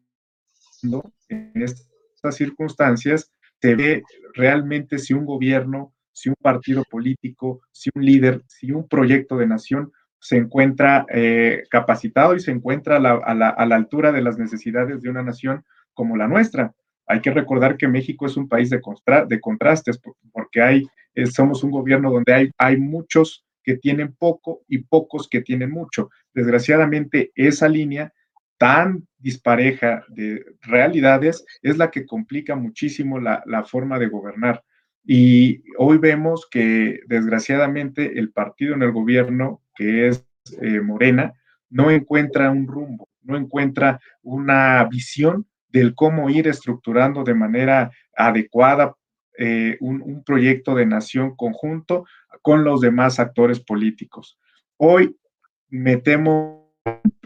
en 1.30 1.52
estas 1.56 2.36
circunstancias, 2.36 3.32
se 3.62 3.76
ve 3.76 4.04
realmente 4.34 5.00
si 5.00 5.14
un 5.14 5.26
gobierno, 5.26 5.94
si 6.12 6.30
un 6.30 6.36
partido 6.36 6.84
político, 6.90 7.62
si 7.72 7.90
un 7.96 8.06
líder, 8.06 8.44
si 8.48 8.72
un 8.72 8.88
proyecto 8.88 9.38
de 9.38 9.48
nación 9.48 9.92
se 10.20 10.38
encuentra 10.38 11.06
eh, 11.10 11.64
capacitado 11.70 12.36
y 12.36 12.40
se 12.40 12.52
encuentra 12.52 12.98
a 12.98 13.34
la, 13.34 13.76
altura 13.76 14.12
de 14.12 14.22
las 14.22 14.38
necesidades 14.38 15.02
de 15.02 15.10
una 15.10 15.24
nación 15.24 15.64
como 15.94 16.18
la 16.18 16.28
nuestra. 16.28 16.74
Hay 17.08 17.22
que 17.22 17.32
recordar 17.32 17.78
que 17.78 17.88
México 17.88 18.26
es 18.26 18.36
un 18.36 18.48
país 18.48 18.70
de, 18.70 18.82
contra, 18.82 19.26
de 19.26 19.40
contrastes, 19.40 20.00
porque 20.32 20.62
hay, 20.62 20.88
somos 21.32 21.64
un 21.64 21.72
gobierno 21.72 22.12
donde 22.12 22.34
hay, 22.34 22.52
hay 22.58 22.78
muchos 22.78 23.46
que 23.64 23.78
tienen 23.78 24.14
poco 24.14 24.62
y 24.68 24.80
pocos 24.80 25.28
que 25.28 25.42
tienen 25.42 25.72
mucho. 25.72 26.10
Desgraciadamente, 26.34 27.32
esa 27.36 27.68
línea 27.68 28.14
tan 28.58 29.08
dispareja 29.18 30.06
de 30.10 30.46
realidades 30.62 31.46
es 31.62 31.78
la 31.78 31.92
que 31.92 32.06
complica 32.06 32.56
muchísimo 32.56 33.20
la, 33.20 33.64
forma 33.66 34.00
de 34.00 34.08
gobernar. 34.08 34.64
Y 35.04 35.64
hoy 35.78 35.98
vemos 35.98 36.48
que 36.50 37.02
desgraciadamente 37.08 38.18
el 38.20 38.32
partido 38.32 38.76
en 38.76 38.84
el 38.84 38.92
gobierno, 38.92 39.62
que 39.76 40.08
es 40.08 40.26
eh, 40.62 40.80
Morena, 40.80 41.34
no 41.70 41.92
encuentra 41.92 42.50
un 42.52 42.68
rumbo, 42.68 43.10
no 43.22 43.38
encuentra 43.38 44.00
una 44.22 44.84
visión 44.86 45.48
del 45.70 45.94
cómo 45.96 46.30
ir 46.30 46.48
estructurando 46.48 47.24
de 47.24 47.34
manera 47.34 47.92
adecuada 48.16 48.96
eh, 49.38 49.78
un, 49.82 50.02
un, 50.02 50.24
proyecto 50.24 50.76
de 50.76 50.86
nación 50.86 51.36
conjunto 51.36 52.06
con 52.42 52.64
los 52.64 52.80
demás 52.80 53.20
actores 53.20 53.60
políticos. 53.60 54.40
Hoy 54.78 55.18
me 55.68 55.98
temo 55.98 56.66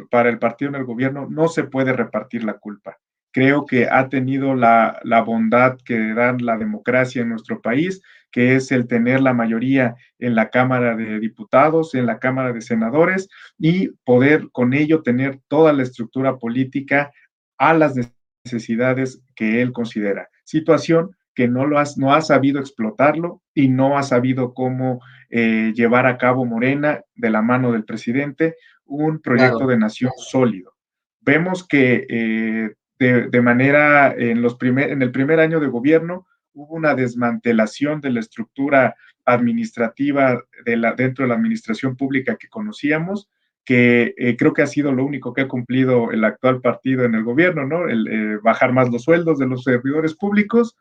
para 0.09 0.29
el 0.29 0.39
partido 0.39 0.69
en 0.69 0.75
el 0.75 0.85
gobierno 0.85 1.27
no 1.29 1.47
se 1.47 1.63
puede 1.63 1.93
repartir 1.93 2.43
la 2.43 2.57
culpa. 2.57 2.97
Creo 3.39 3.65
que 3.65 3.87
ha 3.87 4.09
tenido 4.09 4.53
la, 4.53 4.99
la 5.05 5.21
bondad 5.21 5.77
que 5.85 6.13
da 6.13 6.35
la 6.41 6.57
democracia 6.57 7.21
en 7.21 7.29
nuestro 7.29 7.61
país, 7.61 8.01
que 8.33 8.57
es 8.57 8.69
el 8.73 8.85
tener 8.85 9.21
la 9.21 9.31
mayoría 9.31 9.95
en 10.17 10.35
la 10.35 10.49
Cámara 10.49 10.93
de 10.97 11.21
Diputados, 11.21 11.95
en 11.95 12.05
la 12.05 12.19
Cámara 12.19 12.51
de 12.51 12.59
Senadores 12.59 13.29
y 13.57 13.91
poder 14.03 14.49
con 14.51 14.73
ello 14.73 15.03
tener 15.03 15.39
toda 15.47 15.71
la 15.71 15.83
estructura 15.83 16.35
política 16.35 17.13
a 17.57 17.73
las 17.73 17.95
necesidades 18.43 19.21
que 19.37 19.61
él 19.61 19.71
considera. 19.71 20.27
Situación 20.43 21.15
que 21.33 21.47
no, 21.47 21.65
lo 21.65 21.79
has, 21.79 21.97
no 21.97 22.13
ha 22.13 22.19
sabido 22.19 22.59
explotarlo 22.59 23.41
y 23.53 23.69
no 23.69 23.97
ha 23.97 24.03
sabido 24.03 24.53
cómo 24.53 24.99
eh, 25.29 25.71
llevar 25.73 26.07
a 26.07 26.17
cabo 26.17 26.43
Morena 26.43 27.05
de 27.15 27.29
la 27.29 27.41
mano 27.41 27.71
del 27.71 27.85
presidente 27.85 28.57
un 28.83 29.21
proyecto 29.21 29.59
claro. 29.59 29.71
de 29.71 29.77
nación 29.77 30.11
sólido. 30.17 30.73
Vemos 31.21 31.65
que 31.65 32.05
eh, 32.09 32.73
de, 32.99 33.29
de, 33.29 33.41
manera, 33.41 34.13
en, 34.15 34.41
los 34.41 34.55
primer, 34.55 34.91
en 34.91 35.01
el 35.01 35.11
primer 35.11 35.39
año 35.39 35.59
de 35.59 35.67
gobierno, 35.67 36.27
hubo 36.53 36.75
una 36.75 36.93
desmantelación 36.93 38.01
de 38.01 38.11
la 38.11 38.19
estructura 38.19 38.95
administrativa 39.25 40.43
de 40.65 40.77
la, 40.77 40.93
dentro 40.93 41.23
de 41.23 41.29
la 41.29 41.35
administración 41.35 41.95
pública 41.95 42.35
que 42.35 42.49
conocíamos, 42.49 43.29
que 43.63 44.13
eh, 44.17 44.35
creo 44.35 44.53
que 44.53 44.63
ha 44.63 44.67
sido 44.67 44.91
lo 44.91 45.05
único 45.05 45.33
que 45.33 45.41
ha 45.41 45.47
cumplido 45.47 46.11
el 46.11 46.23
actual 46.23 46.59
partido 46.59 47.05
en 47.05 47.15
el 47.15 47.23
gobierno, 47.23 47.65
¿no? 47.65 47.87
El 47.87 48.07
eh, 48.07 48.39
bajar 48.43 48.73
más 48.73 48.89
los 48.89 49.03
sueldos 49.03 49.37
de 49.37 49.47
los 49.47 49.63
servidores 49.63 50.15
públicos 50.15 50.75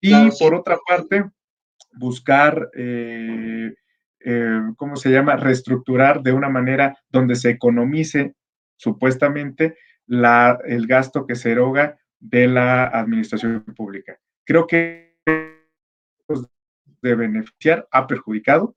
y 0.00 0.10
claro, 0.10 0.30
sí. 0.32 0.44
por 0.44 0.54
otra 0.54 0.76
parte 0.86 1.24
buscar, 1.92 2.70
eh, 2.74 3.72
¿cómo 4.76 4.96
se 4.96 5.10
llama? 5.10 5.36
Reestructurar 5.36 6.22
de 6.22 6.32
una 6.32 6.48
manera 6.48 6.98
donde 7.08 7.36
se 7.36 7.50
economice 7.50 8.34
supuestamente 8.76 9.76
la, 10.06 10.58
el 10.66 10.86
gasto 10.86 11.26
que 11.26 11.34
se 11.34 11.52
eroga 11.52 11.98
de 12.20 12.46
la 12.46 12.86
administración 12.86 13.62
pública. 13.76 14.18
Creo 14.44 14.66
que 14.66 15.14
de 17.02 17.14
beneficiar 17.14 17.86
ha 17.90 18.06
perjudicado 18.06 18.74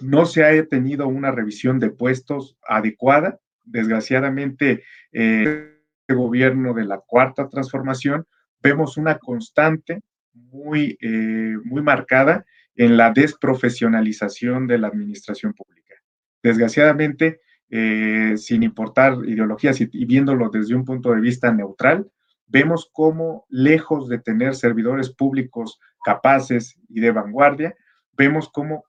no 0.00 0.26
se 0.26 0.44
ha 0.44 0.66
tenido 0.66 1.08
una 1.08 1.30
revisión 1.30 1.78
de 1.78 1.90
puestos 1.90 2.56
adecuada. 2.66 3.40
Desgraciadamente, 3.64 4.84
eh, 5.12 5.72
el 6.06 6.16
gobierno 6.16 6.74
de 6.74 6.84
la 6.84 6.98
cuarta 6.98 7.48
transformación, 7.48 8.26
vemos 8.62 8.96
una 8.96 9.18
constante 9.18 10.02
muy, 10.32 10.98
eh, 11.00 11.56
muy 11.64 11.82
marcada 11.82 12.44
en 12.74 12.96
la 12.96 13.10
desprofesionalización 13.10 14.66
de 14.66 14.78
la 14.78 14.88
administración 14.88 15.54
pública. 15.54 15.94
Desgraciadamente, 16.42 17.40
eh, 17.70 18.34
sin 18.36 18.62
importar 18.62 19.18
ideologías 19.26 19.80
y, 19.80 19.88
y 19.92 20.04
viéndolo 20.04 20.50
desde 20.50 20.74
un 20.74 20.84
punto 20.84 21.12
de 21.12 21.20
vista 21.20 21.52
neutral, 21.52 22.10
vemos 22.46 22.90
cómo, 22.92 23.46
lejos 23.48 24.08
de 24.08 24.18
tener 24.18 24.54
servidores 24.54 25.10
públicos 25.10 25.80
capaces 26.04 26.78
y 26.88 27.00
de 27.00 27.10
vanguardia, 27.10 27.74
vemos 28.16 28.48
cómo 28.48 28.84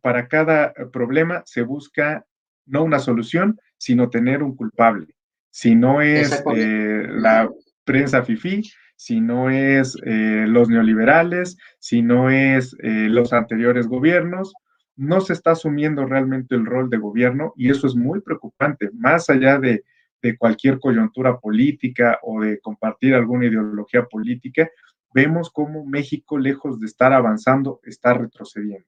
para 0.00 0.28
cada 0.28 0.72
problema 0.92 1.42
se 1.46 1.62
busca 1.62 2.24
no 2.66 2.84
una 2.84 2.98
solución, 2.98 3.58
sino 3.78 4.10
tener 4.10 4.42
un 4.42 4.54
culpable. 4.54 5.06
Si 5.50 5.74
no 5.74 6.02
es 6.02 6.42
eh, 6.54 7.06
la 7.08 7.48
prensa 7.84 8.22
FIFI, 8.22 8.70
si 8.96 9.20
no 9.20 9.48
es 9.48 9.96
eh, 10.04 10.44
los 10.46 10.68
neoliberales, 10.68 11.56
si 11.78 12.02
no 12.02 12.30
es 12.30 12.76
eh, 12.82 13.08
los 13.08 13.32
anteriores 13.32 13.86
gobiernos, 13.86 14.52
no 14.98 15.22
se 15.22 15.32
está 15.32 15.52
asumiendo 15.52 16.04
realmente 16.04 16.54
el 16.54 16.66
rol 16.66 16.90
de 16.90 16.98
gobierno 16.98 17.54
y 17.56 17.70
eso 17.70 17.86
es 17.86 17.94
muy 17.94 18.20
preocupante, 18.20 18.90
más 18.92 19.30
allá 19.30 19.58
de, 19.58 19.84
de 20.20 20.36
cualquier 20.36 20.78
coyuntura 20.78 21.38
política 21.38 22.18
o 22.22 22.42
de 22.42 22.60
compartir 22.60 23.14
alguna 23.14 23.46
ideología 23.46 24.04
política, 24.04 24.68
vemos 25.14 25.50
cómo 25.50 25.86
México, 25.86 26.36
lejos 26.36 26.78
de 26.78 26.86
estar 26.86 27.14
avanzando, 27.14 27.80
está 27.84 28.12
retrocediendo 28.12 28.86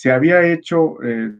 se 0.00 0.10
había 0.10 0.46
hecho, 0.46 1.02
eh, 1.02 1.30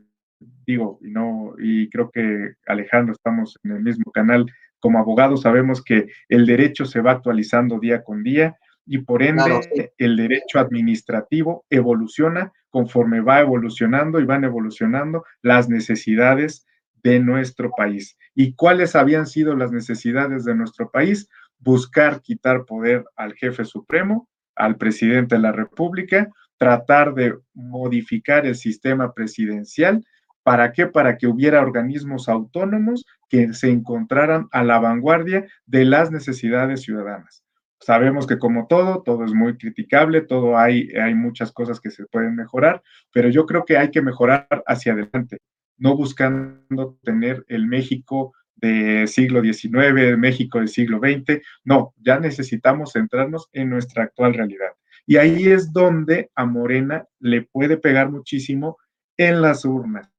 digo, 0.67 0.99
y 1.01 1.11
no, 1.11 1.55
y 1.59 1.89
creo 1.89 2.11
que 2.11 2.57
Alejandro 2.67 3.15
estamos 3.15 3.59
en 3.63 3.71
el 3.71 3.83
mismo 3.83 4.13
canal, 4.13 4.45
como 4.79 4.99
abogados 4.99 5.41
sabemos 5.41 5.83
que 5.83 6.09
el 6.29 6.45
derecho 6.45 6.85
se 6.85 7.01
va 7.01 7.13
actualizando 7.13 7.79
día 7.79 8.05
con 8.05 8.23
día 8.23 8.59
y 8.85 8.99
por 8.99 9.23
ende 9.23 9.45
claro, 9.45 9.63
sí. 9.63 9.89
el 9.97 10.15
derecho 10.15 10.59
administrativo 10.59 11.65
evoluciona 11.71 12.53
conforme 12.71 13.21
va 13.21 13.41
evolucionando 13.41 14.21
y 14.21 14.25
van 14.25 14.45
evolucionando 14.45 15.25
las 15.43 15.69
necesidades 15.69 16.67
de 17.03 17.21
nuestro 17.21 17.71
país. 17.77 18.17
¿Y 18.35 18.55
cuáles 18.55 18.97
habían 18.97 19.27
sido 19.27 19.57
las 19.57 19.73
necesidades 19.73 20.45
de 20.45 20.55
nuestro 20.55 20.91
país? 20.91 21.29
Buscar 21.59 22.21
quitar 22.23 22.65
poder 22.65 23.05
al 23.17 23.35
jefe 23.35 23.65
supremo, 23.65 24.29
al 24.55 24.77
presidente 24.77 25.37
de 25.37 25.43
la 25.43 25.53
República, 25.53 26.31
tratar 26.59 27.15
de 27.15 27.37
modificar 27.55 28.47
el 28.47 28.55
sistema 28.55 29.13
presidencial. 29.15 30.05
¿Para 30.43 30.73
qué? 30.73 30.87
Para 30.87 31.17
que 31.17 31.27
hubiera 31.27 31.61
organismos 31.61 32.29
autónomos 32.29 33.05
que 33.29 33.53
se 33.55 33.71
encontraran 33.71 34.49
a 34.53 34.65
la 34.65 34.79
vanguardia 34.79 35.47
de 35.67 35.85
las 35.85 36.11
necesidades 36.11 36.83
ciudadanas. 36.83 37.43
Sabemos 37.81 38.27
que 38.27 38.39
como 38.39 38.67
todo, 38.67 39.03
todo 39.03 39.25
es 39.25 39.33
muy 39.33 39.57
criticable, 39.57 40.21
todo 40.21 40.59
hay, 40.59 40.91
hay 40.91 41.15
muchas 41.15 41.51
cosas 41.51 41.81
que 41.81 41.91
se 41.91 42.05
pueden 42.07 42.37
mejorar, 42.37 42.83
pero 43.13 43.31
yo 43.31 43.47
creo 43.47 43.65
que 43.65 43.79
hay 43.79 43.91
que 43.91 44.03
mejorar 44.03 44.47
hacia 44.67 44.93
adelante, 44.93 45.39
no 45.79 45.97
buscando 45.97 46.99
tener 47.03 47.45
el 47.49 47.67
México 47.67 48.35
de 48.57 49.07
siglo 49.07 49.43
XIX, 49.43 49.99
el 49.99 50.19
México 50.19 50.59
del 50.59 50.69
siglo 50.69 50.99
XX, 50.99 51.41
no, 51.65 51.95
ya 51.97 52.21
necesitamos 52.21 52.93
centrarnos 52.93 53.49
en 53.53 53.71
nuestra 53.71 54.05
actual 54.05 54.35
realidad. 54.35 54.73
Y 55.07 55.17
ahí 55.17 55.49
es 55.49 55.73
donde 55.73 56.31
a 56.35 56.45
Morena 56.45 57.07
le 57.19 57.43
puede 57.43 57.79
pegar 57.79 58.11
muchísimo 58.11 58.77
en 59.17 59.41
las 59.41 59.65
urnas. 59.65 60.11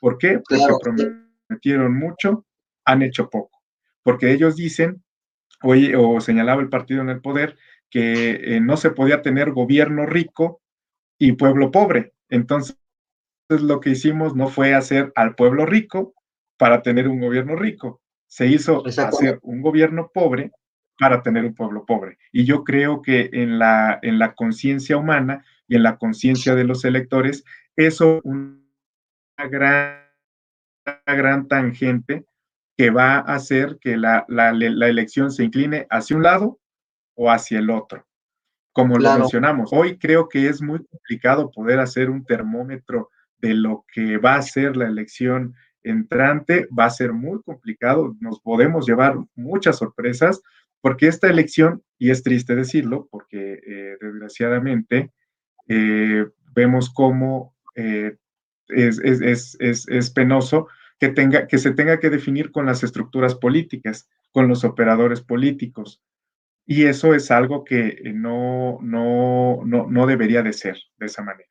¿Por 0.00 0.18
qué? 0.18 0.40
Porque 0.48 1.14
prometieron 1.48 1.96
mucho, 1.96 2.46
han 2.84 3.02
hecho 3.02 3.28
poco. 3.28 3.60
Porque 4.02 4.32
ellos 4.32 4.56
dicen, 4.56 5.02
oye, 5.62 5.94
o 5.96 6.20
señalaba 6.20 6.62
el 6.62 6.68
partido 6.68 7.02
en 7.02 7.08
el 7.08 7.20
poder, 7.20 7.56
que 7.90 8.56
eh, 8.56 8.60
no 8.60 8.76
se 8.76 8.90
podía 8.90 9.22
tener 9.22 9.52
gobierno 9.52 10.06
rico 10.06 10.62
y 11.18 11.32
pueblo 11.32 11.70
pobre. 11.70 12.14
Entonces, 12.28 12.76
lo 13.48 13.80
que 13.80 13.90
hicimos 13.90 14.34
no 14.34 14.48
fue 14.48 14.74
hacer 14.74 15.12
al 15.14 15.34
pueblo 15.34 15.66
rico 15.66 16.14
para 16.56 16.82
tener 16.82 17.08
un 17.08 17.20
gobierno 17.20 17.56
rico, 17.56 18.00
Se 18.26 18.46
hizo 18.46 18.82
hacer 18.86 19.38
un 19.42 19.60
gobierno 19.60 20.10
pobre 20.14 20.52
para 20.98 21.22
tener 21.22 21.44
un 21.44 21.54
pueblo 21.54 21.84
pobre. 21.84 22.18
Y 22.30 22.44
yo 22.44 22.64
creo 22.64 23.02
que 23.02 23.28
en 23.32 23.58
la, 23.58 23.98
en 24.00 24.18
la 24.18 24.34
conciencia 24.34 24.96
humana 24.96 25.44
y 25.68 25.76
en 25.76 25.82
la 25.82 25.98
conciencia 25.98 26.54
de 26.54 26.64
los 26.64 26.84
electores, 26.84 27.44
eso 27.76 28.18
es 28.18 28.24
una 28.24 28.58
gran, 29.50 30.06
gran 31.06 31.48
tangente 31.48 32.24
que 32.76 32.90
va 32.90 33.16
a 33.16 33.34
hacer 33.34 33.78
que 33.80 33.96
la, 33.96 34.24
elección 34.28 35.30
se 35.30 35.44
incline 35.44 35.86
hacia 35.90 36.16
un 36.16 36.22
lado 36.22 36.58
o 37.14 37.30
hacia 37.30 37.58
el 37.58 37.70
otro. 37.70 38.06
Como 38.72 38.98
lo 38.98 39.18
mencionamos, 39.18 39.70
hoy 39.72 39.98
creo 39.98 40.28
que 40.28 40.48
es 40.48 40.62
muy 40.62 40.82
complicado 40.84 41.50
poder 41.50 41.78
hacer 41.78 42.08
un 42.08 42.24
termómetro 42.24 43.10
de 43.38 43.54
lo 43.54 43.84
que 43.92 44.16
va 44.16 44.36
a 44.36 44.42
ser 44.42 44.76
la 44.76 44.86
elección 44.86 45.54
entrante, 45.82 46.66
va 46.76 46.86
a 46.86 46.90
ser 46.90 47.12
muy 47.12 47.42
complicado, 47.42 48.16
nos 48.20 48.40
podemos 48.40 48.86
llevar 48.86 49.16
muchas 49.34 49.78
sorpresas, 49.78 50.40
porque 50.80 51.06
esta 51.06 51.28
elección, 51.28 51.82
y 51.98 52.10
es 52.10 52.22
triste 52.22 52.54
decirlo, 52.54 53.08
porque 53.10 53.60
eh, 53.66 53.96
desgraciadamente 54.00 55.12
eh, 55.68 56.26
vemos 56.54 56.90
cómo 56.90 57.54
eh, 57.74 58.16
es, 58.68 59.56
es, 59.58 60.10
penoso 60.10 60.68
que, 61.02 61.08
tenga, 61.08 61.48
que 61.48 61.58
se 61.58 61.72
tenga 61.72 61.98
que 61.98 62.10
definir 62.10 62.52
con 62.52 62.64
las 62.64 62.84
estructuras 62.84 63.34
políticas, 63.34 64.08
con 64.30 64.46
los 64.46 64.62
operadores 64.62 65.20
políticos. 65.20 66.00
Y 66.64 66.84
eso 66.84 67.12
es 67.12 67.32
algo 67.32 67.64
que 67.64 68.00
no, 68.14 68.78
no, 68.82 69.62
no, 69.64 69.88
no 69.90 70.06
debería 70.06 70.44
de 70.44 70.52
ser 70.52 70.78
de 70.98 71.06
esa 71.06 71.24
manera. 71.24 71.48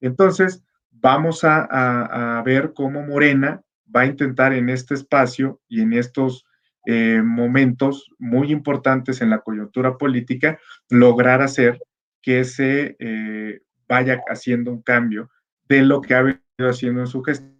Entonces, 0.00 0.62
vamos 0.92 1.42
a, 1.42 2.38
a, 2.38 2.42
ver 2.44 2.74
cómo 2.74 3.02
Morena 3.02 3.60
va 3.94 4.02
a 4.02 4.06
intentar 4.06 4.52
en 4.52 4.68
este 4.68 4.94
espacio 4.94 5.60
y 5.66 5.80
en 5.80 5.92
estos 5.92 6.46
eh, 6.86 7.20
momentos 7.24 8.08
muy 8.20 8.52
importantes 8.52 9.20
en 9.20 9.30
la 9.30 9.40
coyuntura 9.40 9.98
política 9.98 10.60
lograr 10.90 11.42
hacer 11.42 11.80
que 12.22 12.44
se 12.44 12.94
eh, 13.00 13.62
vaya 13.88 14.20
haciendo 14.28 14.70
un 14.70 14.82
cambio 14.82 15.28
de 15.68 15.82
lo 15.82 16.00
que 16.00 16.14
ha 16.14 16.22
venido 16.22 16.70
haciendo 16.70 17.00
en 17.00 17.08
su 17.08 17.24
gestión 17.24 17.55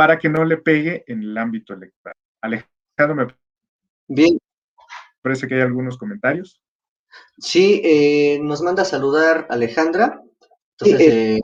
para 0.00 0.18
que 0.18 0.30
no 0.30 0.46
le 0.46 0.56
pegue 0.56 1.04
en 1.08 1.22
el 1.22 1.36
ámbito 1.36 1.74
electoral. 1.74 2.16
Alejandro, 2.40 3.14
me 3.14 3.26
Bien. 4.08 4.38
parece 5.20 5.46
que 5.46 5.56
hay 5.56 5.60
algunos 5.60 5.98
comentarios. 5.98 6.58
Sí, 7.36 7.82
eh, 7.84 8.38
nos 8.40 8.62
manda 8.62 8.80
a 8.80 8.86
saludar 8.86 9.46
Alejandra. 9.50 10.22
Entonces, 10.78 11.42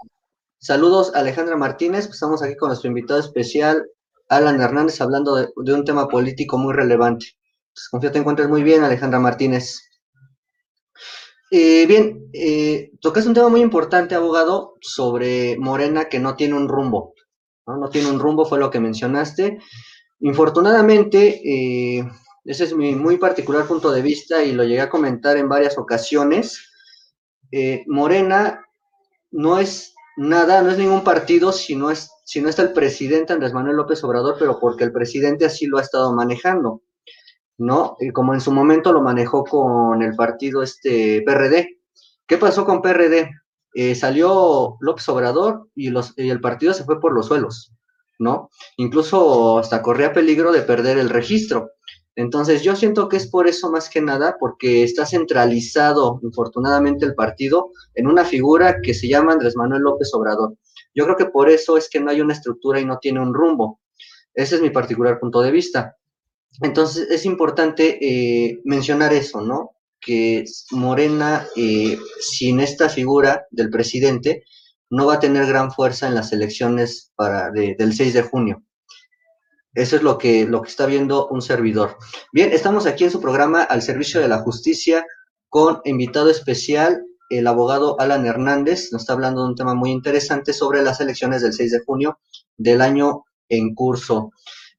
saludos 0.59 1.15
Alejandra 1.15 1.59
Martínez, 1.59 2.09
estamos 2.09 2.43
aquí 2.43 2.57
con 2.57 2.69
nuestro 2.69 2.89
invitado 2.89 3.21
especial, 3.21 3.91
Alan 4.31 4.59
Hernández 4.59 5.03
hablando 5.03 5.37
de, 5.37 5.75
un 5.75 5.85
tema 5.85 6.09
político 6.09 6.57
muy 6.57 6.73
relevante. 6.73 7.27
Pues 7.75 7.91
confío 7.91 8.11
te 8.11 8.21
encuentres 8.21 8.49
muy 8.49 8.63
bien, 8.63 8.85
Alejandra 8.85 9.21
Martínez. 9.21 9.83
Eh, 11.51 11.85
bien, 11.87 12.31
eh, 12.33 12.93
tocas 13.03 13.27
un 13.27 13.35
tema 13.35 13.51
muy 13.51 13.61
importante, 13.61 14.15
abogado, 14.15 14.77
sobre 14.81 15.59
Morena 15.59 16.07
que 16.07 16.21
no 16.21 16.37
tiene 16.37 16.55
un 16.55 16.69
rumbo. 16.69 17.16
No, 17.67 17.91
tiene 17.91 18.11
un 18.11 18.21
rumbo, 18.21 18.47
fue 18.47 18.61
lo 18.61 18.71
que 18.71 18.79
mencionaste. 18.79 19.59
Infortunadamente, 20.21 21.41
eh, 21.45 22.09
ese 22.45 22.65
es 22.65 22.75
mi 22.75 22.95
muy 22.95 23.17
particular 23.17 23.67
punto 23.67 23.91
de 23.91 24.03
vista 24.03 24.45
y 24.45 24.53
lo 24.53 24.63
llegué 24.63 24.81
a 24.81 24.89
comentar 24.89 25.37
en 25.37 25.49
varias 25.49 25.77
ocasiones. 25.77 26.71
Eh, 27.51 27.85
Morena 27.89 28.65
no 29.33 29.59
es 29.59 29.95
nada, 30.17 30.63
no 30.63 30.71
es 30.71 30.79
ningún 30.79 31.03
partido 31.03 31.51
si 31.51 31.75
no, 31.75 31.91
es, 31.91 32.11
si 32.25 32.41
no 32.41 32.49
está 32.49 32.63
el 32.63 32.73
presidente 32.73 33.33
Andrés 33.33 33.53
Manuel 33.53 33.77
López 33.77 34.03
Obrador, 34.05 34.37
pero 34.39 34.61
porque 34.61 34.85
el 34.85 34.93
presidente 34.93 35.45
así 35.45 35.67
lo 35.67 35.79
ha 35.79 35.83
estado 35.83 36.13
manejando, 36.15 36.83
¿no? 37.59 37.97
Y 37.99 38.11
como 38.11 38.33
en 38.33 38.41
su 38.41 38.53
momento 38.53 38.93
lo 38.93 39.03
manejó 39.03 39.43
con 39.45 40.03
el 40.03 40.15
partido 40.15 40.63
este 40.63 41.23
PRD. 41.27 41.81
¿Qué 42.29 42.39
pasó 42.39 42.65
con 42.65 42.81
PRD? 42.81 43.31
Eh, 43.79 43.95
salió 43.95 44.79
López 44.81 45.07
Obrador 45.11 45.69
y, 45.75 45.93
el 46.17 46.41
partido 46.41 46.73
se 46.73 46.85
fue 46.85 46.99
por 46.99 47.13
los 47.13 47.27
suelos, 47.27 47.75
¿no? 48.19 48.49
Incluso 48.79 49.59
hasta 49.59 49.83
corría 49.83 50.15
peligro 50.15 50.51
de 50.51 50.63
perder 50.63 50.97
el 50.97 51.11
registro. 51.11 51.73
Entonces 52.15 52.63
yo 52.63 52.75
siento 52.75 53.11
que 53.11 53.19
es 53.19 53.27
por 53.27 53.47
eso 53.47 53.71
más 53.71 53.91
que 53.91 54.01
nada, 54.01 54.39
porque 54.41 54.83
está 54.83 55.05
centralizado, 55.05 56.19
infortunadamente, 56.23 57.05
el 57.05 57.15
partido 57.15 57.73
en 57.95 58.07
una 58.07 58.25
figura 58.25 58.81
que 58.83 58.95
se 58.95 59.09
llama 59.09 59.33
Andrés 59.35 59.57
Manuel 59.57 59.83
López 59.83 60.09
Obrador. 60.15 60.55
Yo 60.95 61.05
creo 61.05 61.19
que 61.19 61.27
por 61.27 61.51
eso 61.51 61.77
es 61.77 61.91
que 61.91 62.01
no 62.01 62.11
hay 62.11 62.23
una 62.23 62.33
estructura 62.33 62.81
y 62.81 62.87
no 62.87 62.97
tiene 62.99 63.21
un 63.21 63.35
rumbo. 63.35 63.81
Ese 64.33 64.55
es 64.55 64.63
mi 64.63 64.71
particular 64.71 65.21
punto 65.21 65.43
de 65.43 65.51
vista. 65.51 65.99
Entonces 66.63 67.11
es 67.11 67.27
importante 67.27 67.99
eh, 68.01 68.59
mencionar 68.65 69.13
eso, 69.13 69.43
¿no? 69.43 69.76
Que 70.07 70.45
Morena, 70.71 71.47
eh, 71.57 71.99
sin 72.21 72.61
esta 72.61 72.89
figura 72.89 73.45
del 73.51 73.69
presidente, 73.69 74.45
no 74.89 75.07
va 75.07 75.15
a 75.15 75.21
tener 75.21 75.47
gran 75.47 75.73
fuerza 75.73 76.07
en 76.07 76.15
las 76.15 76.33
elecciones 76.33 77.13
para 77.17 77.51
del 77.51 77.93
6 77.93 78.15
de 78.15 78.23
junio. 78.23 78.63
Eso 79.75 79.97
es 79.97 80.03
lo 80.03 80.17
que, 80.17 80.47
lo 80.47 80.63
que 80.63 80.71
está 80.71 80.87
viendo 80.87 81.29
un 81.29 81.43
servidor. 81.43 81.99
Bien, 82.33 82.53
estamos 82.53 82.87
aquí 82.87 83.05
en 83.05 83.11
su 83.11 83.21
programa 83.21 83.63
al 83.63 83.83
servicio 83.83 84.21
de 84.21 84.29
la 84.29 84.39
justicia 84.39 85.05
con 85.51 85.81
invitado 85.85 86.31
especial, 86.31 87.05
el 87.29 87.47
abogado 87.47 88.01
Alan 88.01 88.25
Hernández. 88.25 88.91
Nos 88.93 89.03
está 89.03 89.13
hablando 89.13 89.43
de 89.43 89.49
un 89.49 89.55
tema 89.55 89.75
muy 89.75 89.91
interesante 89.91 90.53
sobre 90.53 90.83
las 90.83 91.01
elecciones 91.01 91.43
del 91.43 91.53
6 91.53 91.73
de 91.73 91.81
junio 91.85 92.19
del 92.57 92.81
año 92.81 93.25
en 93.49 93.75
curso. 93.75 94.31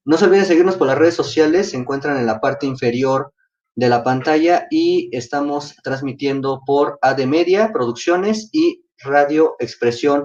No 0.04 0.16
se 0.16 0.24
olviden 0.24 0.46
seguirnos 0.46 0.76
por 0.76 0.86
las 0.86 0.98
redes 0.98 1.14
sociales, 1.14 1.70
se 1.70 1.76
encuentran 1.76 2.16
en 2.16 2.26
la 2.26 2.40
parte 2.40 2.66
inferior 2.66 3.32
de 3.78 3.88
la 3.88 4.02
pantalla 4.02 4.66
y 4.72 5.08
estamos 5.12 5.76
transmitiendo 5.84 6.62
por 6.66 6.98
AD 7.00 7.26
Media 7.26 7.70
Producciones 7.72 8.48
y 8.50 8.84
Radio 9.04 9.54
Expresión 9.60 10.24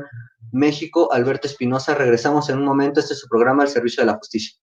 México. 0.51 1.13
Alberto 1.13 1.45
Espinosa, 1.45 1.93
regresamos 1.93 2.49
en 2.49 2.57
un 2.57 2.65
momento. 2.65 2.99
Este 2.99 3.13
es 3.13 3.19
su 3.19 3.27
programa 3.27 3.61
al 3.61 3.69
servicio 3.69 4.01
de 4.01 4.07
la 4.07 4.17
justicia. 4.17 4.57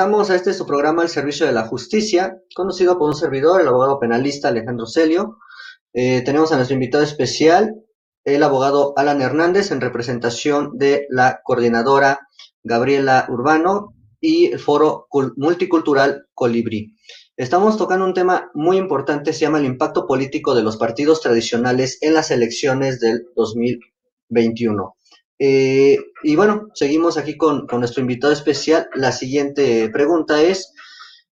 Regresamos 0.00 0.30
a 0.30 0.34
este 0.34 0.54
su 0.54 0.66
programa 0.66 1.02
El 1.02 1.10
Servicio 1.10 1.44
de 1.44 1.52
la 1.52 1.66
Justicia, 1.66 2.38
conocido 2.54 2.98
por 2.98 3.10
un 3.10 3.14
servidor, 3.14 3.60
el 3.60 3.68
abogado 3.68 4.00
penalista 4.00 4.48
Alejandro 4.48 4.86
Celio. 4.86 5.36
Eh, 5.92 6.22
tenemos 6.24 6.50
a 6.50 6.56
nuestro 6.56 6.72
invitado 6.72 7.04
especial, 7.04 7.74
el 8.24 8.42
abogado 8.42 8.94
Alan 8.96 9.20
Hernández, 9.20 9.70
en 9.70 9.82
representación 9.82 10.78
de 10.78 11.06
la 11.10 11.42
coordinadora 11.44 12.20
Gabriela 12.62 13.26
Urbano 13.28 13.92
y 14.22 14.46
el 14.46 14.58
foro 14.58 15.06
multicultural 15.36 16.28
Colibrí. 16.32 16.96
Estamos 17.36 17.76
tocando 17.76 18.06
un 18.06 18.14
tema 18.14 18.50
muy 18.54 18.78
importante, 18.78 19.34
se 19.34 19.40
llama 19.40 19.58
el 19.58 19.66
impacto 19.66 20.06
político 20.06 20.54
de 20.54 20.62
los 20.62 20.78
partidos 20.78 21.20
tradicionales 21.20 21.98
en 22.00 22.14
las 22.14 22.30
elecciones 22.30 23.00
del 23.00 23.26
2021. 23.36 24.96
Eh, 25.42 25.98
y 26.22 26.36
bueno, 26.36 26.68
seguimos 26.74 27.16
aquí 27.16 27.38
con, 27.38 27.66
nuestro 27.66 28.02
invitado 28.02 28.30
especial. 28.30 28.90
La 28.94 29.10
siguiente 29.10 29.88
pregunta 29.88 30.42
es, 30.42 30.74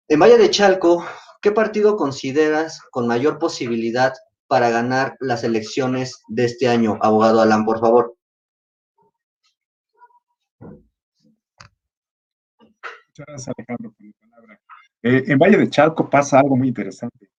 en 0.07 0.21
Valle 0.21 0.37
de 0.37 0.49
Chalco, 0.49 1.05
¿qué 1.41 1.51
partido 1.51 1.97
consideras 1.97 2.81
con 2.89 3.05
mayor 3.05 3.37
posibilidad 3.37 4.13
para 4.47 4.69
ganar 4.69 5.17
las 5.19 5.43
elecciones 5.43 6.23
de 6.29 6.45
este 6.45 6.69
año? 6.69 6.97
Abogado 7.01 7.41
Alan, 7.41 7.65
por 7.65 7.81
favor. 7.81 8.15
Muchas 13.07 13.25
gracias, 13.27 13.55
Alejandro, 13.57 13.91
por 13.91 14.07
la 14.07 14.13
palabra. 14.21 14.61
Eh, 15.03 15.23
en 15.27 15.37
Valle 15.37 15.57
de 15.57 15.69
Chalco 15.69 16.09
pasa 16.09 16.39
algo 16.39 16.55
muy 16.55 16.69
interesante. 16.69 17.29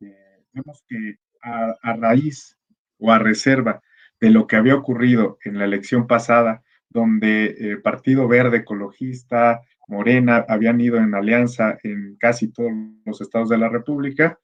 Eh, 0.00 0.42
vemos 0.52 0.82
que 0.88 1.16
a, 1.42 1.96
raíz 1.96 2.56
o 2.98 3.12
a 3.12 3.18
reserva 3.18 3.82
de 4.24 4.30
lo 4.30 4.46
que 4.46 4.56
había 4.56 4.74
ocurrido 4.74 5.36
en 5.44 5.58
la 5.58 5.66
elección 5.66 6.06
pasada, 6.06 6.62
donde 6.88 7.56
el 7.58 7.82
Partido 7.82 8.26
Verde 8.26 8.58
Ecologista, 8.58 9.60
Morena, 9.86 10.46
habían 10.48 10.80
ido 10.80 10.96
en 10.96 11.14
alianza 11.14 11.76
en 11.82 12.16
casi 12.18 12.50
todos 12.50 12.72
los 13.04 13.20
estados 13.20 13.50
de 13.50 13.58
la 13.58 13.68
República, 13.68 14.38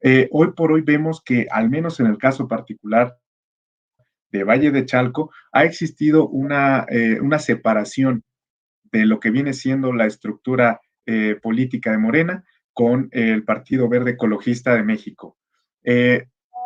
eh, 0.00 0.28
hoy 0.30 0.52
por 0.52 0.70
hoy 0.70 0.82
vemos 0.82 1.20
que, 1.20 1.48
al 1.50 1.68
menos 1.68 1.98
en 1.98 2.06
el 2.06 2.16
caso 2.16 2.46
particular 2.46 3.16
de 4.30 4.44
Valle 4.44 4.70
de 4.70 4.86
Chalco, 4.86 5.32
ha 5.50 5.64
existido 5.64 6.28
una, 6.28 6.86
eh, 6.88 7.18
una 7.20 7.40
separación 7.40 8.22
de 8.84 9.04
lo 9.04 9.18
que 9.18 9.32
viene 9.32 9.52
siendo 9.52 9.92
la 9.92 10.06
estructura 10.06 10.80
eh, 11.06 11.36
política 11.42 11.90
de 11.90 11.98
Morena 11.98 12.44
con 12.72 13.08
el 13.10 13.42
Partido 13.42 13.88
Verde 13.88 14.12
Ecologista 14.12 14.76
de 14.76 14.84
México. 14.84 15.36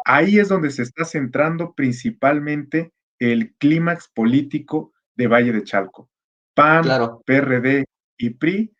Ahí 0.08 0.38
es 0.38 0.48
donde 0.48 0.70
se 0.70 0.82
está 0.82 1.04
centrando 1.04 1.74
principalmente 1.74 2.92
el 3.18 3.54
clímax 3.58 4.08
político 4.08 4.92
de 5.14 5.26
Valle 5.28 5.52
de 5.52 5.62
Chalco. 5.62 6.08
PAN, 6.54 6.84
PRD 7.26 7.84
y 8.16 8.30
PRI 8.30 8.72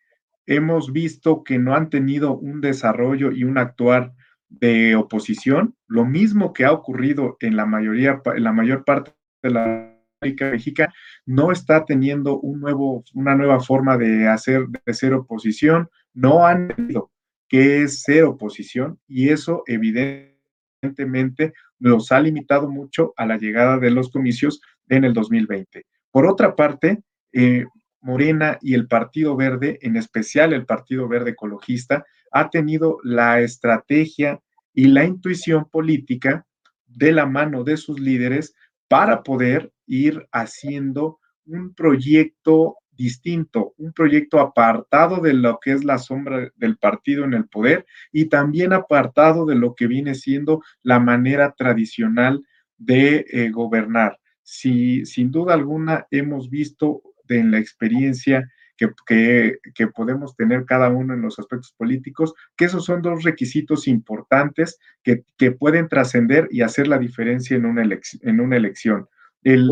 hemos 0.47 0.91
visto 0.91 1.43
que 1.43 1.59
no 1.59 1.75
han 1.75 1.91
tenido 1.91 2.35
un 2.35 2.61
desarrollo 2.61 3.31
y 3.31 3.43
un 3.43 3.59
actuar 3.59 4.13
de 4.49 4.95
oposición, 4.95 5.75
lo 5.87 6.03
mismo 6.03 6.51
que 6.51 6.65
ha 6.65 6.71
ocurrido 6.71 7.37
en 7.39 7.55
la 7.55 7.67
mayoría, 7.67 8.19
en 8.25 8.43
la 8.43 8.51
mayor 8.51 8.83
parte 8.83 9.11
de 9.43 9.51
la 9.51 9.95
República 10.19 10.49
Mexicana, 10.49 10.93
no 11.27 11.51
está 11.51 11.85
teniendo 11.85 12.39
un 12.39 12.59
nuevo, 12.59 13.03
una 13.13 13.35
nueva 13.35 13.59
forma 13.59 13.97
de 13.97 14.27
hacer, 14.27 14.65
de 14.67 14.93
ser 14.95 15.13
oposición, 15.13 15.89
no 16.15 16.47
han 16.47 16.69
tenido 16.69 17.11
que 17.47 17.83
es 17.83 18.01
ser 18.01 18.23
oposición 18.23 18.99
y 19.07 19.29
eso 19.29 19.61
evidentemente 19.67 20.28
nos 21.79 22.11
ha 22.11 22.19
limitado 22.19 22.69
mucho 22.69 23.13
a 23.17 23.25
la 23.25 23.37
llegada 23.37 23.77
de 23.77 23.91
los 23.91 24.09
comicios 24.09 24.61
en 24.87 25.03
el 25.03 25.13
2020. 25.13 25.85
Por 26.11 26.25
otra 26.25 26.55
parte, 26.55 27.03
eh, 27.33 27.65
Morena 28.01 28.57
y 28.61 28.73
el 28.73 28.87
Partido 28.87 29.35
Verde, 29.35 29.77
en 29.81 29.97
especial 29.97 30.53
el 30.53 30.65
Partido 30.65 31.07
Verde 31.07 31.31
Ecologista, 31.31 32.05
ha 32.31 32.49
tenido 32.49 32.99
la 33.03 33.41
estrategia 33.41 34.39
y 34.73 34.87
la 34.87 35.03
intuición 35.03 35.65
política 35.69 36.45
de 36.85 37.11
la 37.11 37.25
mano 37.25 37.63
de 37.63 37.77
sus 37.77 37.99
líderes 37.99 38.53
para 38.87 39.23
poder 39.23 39.71
ir 39.85 40.27
haciendo 40.31 41.19
un 41.45 41.73
proyecto 41.73 42.77
distinto, 42.99 43.73
un 43.77 43.93
proyecto 43.93 44.41
apartado 44.41 45.21
de 45.21 45.33
lo 45.33 45.57
que 45.61 45.71
es 45.71 45.85
la 45.85 45.97
sombra 45.97 46.51
del 46.57 46.77
partido 46.77 47.23
en 47.23 47.33
el 47.33 47.47
poder 47.47 47.85
y 48.11 48.25
también 48.25 48.73
apartado 48.73 49.45
de 49.45 49.55
lo 49.55 49.73
que 49.73 49.87
viene 49.87 50.15
siendo 50.15 50.61
la 50.83 50.99
manera 50.99 51.55
tradicional 51.57 52.43
de 52.77 53.25
eh, 53.31 53.51
gobernar. 53.51 54.19
Si 54.43 55.05
sin 55.05 55.31
duda 55.31 55.53
alguna 55.53 56.07
hemos 56.11 56.49
visto 56.49 57.01
en 57.29 57.51
la 57.51 57.59
experiencia 57.59 58.51
que, 58.75 59.87
podemos 59.95 60.35
tener 60.35 60.65
cada 60.65 60.89
uno 60.89 61.13
en 61.13 61.21
los 61.21 61.39
aspectos 61.39 61.73
políticos, 61.77 62.33
que 62.57 62.65
esos 62.65 62.83
son 62.83 63.01
dos 63.01 63.23
requisitos 63.23 63.87
importantes 63.87 64.77
que, 65.03 65.23
pueden 65.51 65.87
trascender 65.87 66.49
y 66.51 66.61
hacer 66.63 66.87
la 66.89 66.97
diferencia 66.97 67.55
en 67.55 67.65
una, 67.65 67.83
en 67.83 68.39
una 68.41 68.57
elección. 68.57 69.07
El 69.43 69.69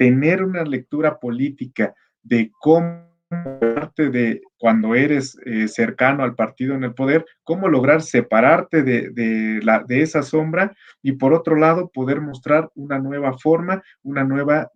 tener 0.00 0.42
una 0.42 0.64
lectura 0.64 1.20
política 1.20 1.94
de 2.22 2.50
cómo 2.58 3.06
parte 3.28 4.08
de 4.08 4.40
cuando 4.56 4.94
eres 4.94 5.38
eh, 5.44 5.68
cercano 5.68 6.24
al 6.24 6.34
partido 6.34 6.74
en 6.74 6.84
el 6.84 6.94
poder, 6.94 7.26
cómo 7.42 7.68
lograr 7.68 8.00
separarte 8.00 8.82
de, 8.82 9.60
la, 9.62 9.84
de 9.86 10.00
esa 10.00 10.22
sombra 10.22 10.74
y 11.02 11.12
por 11.12 11.34
otro 11.34 11.54
lado 11.54 11.90
poder 11.90 12.22
mostrar 12.22 12.70
una 12.74 12.98
nueva 12.98 13.36
forma, 13.36 13.82
una 14.02 14.24
nueva 14.24 14.70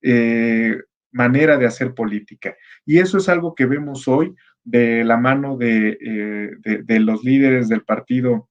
eh, 0.00 0.78
manera 1.10 1.58
de 1.58 1.66
hacer 1.66 1.92
política. 1.92 2.56
Y 2.86 3.00
eso 3.00 3.18
es 3.18 3.28
algo 3.28 3.56
que 3.56 3.66
vemos 3.66 4.06
hoy 4.06 4.32
de 4.62 5.02
la 5.02 5.16
mano 5.16 5.56
de, 5.56 5.98
eh, 6.00 7.00
los 7.00 7.24
líderes 7.24 7.68
del 7.68 7.82
Partido 7.82 8.48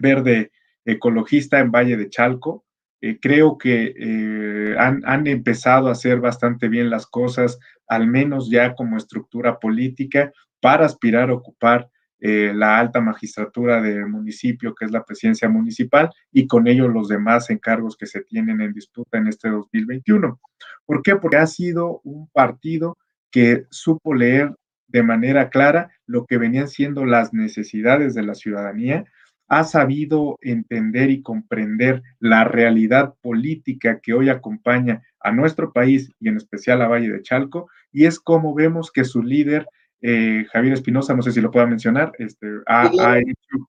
Verde 0.00 0.52
Ecologista 0.86 1.58
en 1.58 1.70
Valle 1.70 1.98
de 1.98 2.08
Chalco. 2.08 2.64
Eh, 3.00 3.18
creo 3.20 3.56
que 3.58 3.94
eh, 3.96 4.76
han, 4.78 5.02
han, 5.06 5.26
empezado 5.26 5.88
a 5.88 5.92
hacer 5.92 6.20
bastante 6.20 6.68
bien 6.68 6.90
las 6.90 7.06
cosas, 7.06 7.58
al 7.88 8.06
menos 8.06 8.50
ya 8.50 8.74
como 8.74 8.96
estructura 8.96 9.58
política, 9.58 10.32
para 10.60 10.86
aspirar 10.86 11.30
a 11.30 11.34
ocupar 11.34 11.88
eh, 12.22 12.52
la 12.54 12.78
alta 12.78 13.00
magistratura 13.00 13.80
del 13.80 14.06
municipio, 14.06 14.74
que 14.74 14.84
es 14.84 14.90
la 14.90 15.04
presidencia 15.04 15.48
municipal, 15.48 16.10
y 16.30 16.46
con 16.46 16.66
ello 16.66 16.86
los 16.86 17.08
demás 17.08 17.48
encargos 17.48 17.96
que 17.96 18.04
se 18.04 18.20
tienen 18.20 18.60
en 18.60 18.74
disputa 18.74 19.16
en 19.16 19.28
este 19.28 19.48
2021. 19.48 20.38
¿Por 20.84 21.02
qué? 21.02 21.16
Porque 21.16 21.38
ha 21.38 21.46
sido 21.46 22.02
un 22.04 22.28
partido 22.28 22.98
que 23.30 23.64
supo 23.70 24.12
leer 24.12 24.54
de 24.88 25.02
manera 25.02 25.48
clara 25.48 25.90
lo 26.04 26.26
que 26.26 26.36
venían 26.36 26.68
siendo 26.68 27.06
las 27.06 27.32
necesidades 27.32 28.12
de 28.14 28.22
la 28.22 28.34
ciudadanía, 28.34 29.06
ha 29.50 29.64
sabido 29.64 30.38
entender 30.40 31.10
y 31.10 31.22
comprender 31.22 32.02
la 32.20 32.44
realidad 32.44 33.14
política 33.20 33.98
que 34.00 34.14
hoy 34.14 34.28
acompaña 34.28 35.02
a 35.18 35.32
nuestro 35.32 35.72
país 35.72 36.10
y 36.20 36.28
en 36.28 36.36
especial 36.36 36.80
a 36.80 36.88
Valle 36.88 37.10
de 37.10 37.20
Chalco, 37.20 37.68
y 37.92 38.06
es 38.06 38.20
como 38.20 38.54
vemos 38.54 38.92
que 38.92 39.04
su 39.04 39.22
líder 39.22 39.66
eh, 40.02 40.46
Javier 40.52 40.74
Espinosa, 40.74 41.14
no 41.14 41.22
sé 41.22 41.32
si 41.32 41.40
lo 41.40 41.50
pueda 41.50 41.66
mencionar, 41.66 42.12
este, 42.18 42.46
ha, 42.66 42.90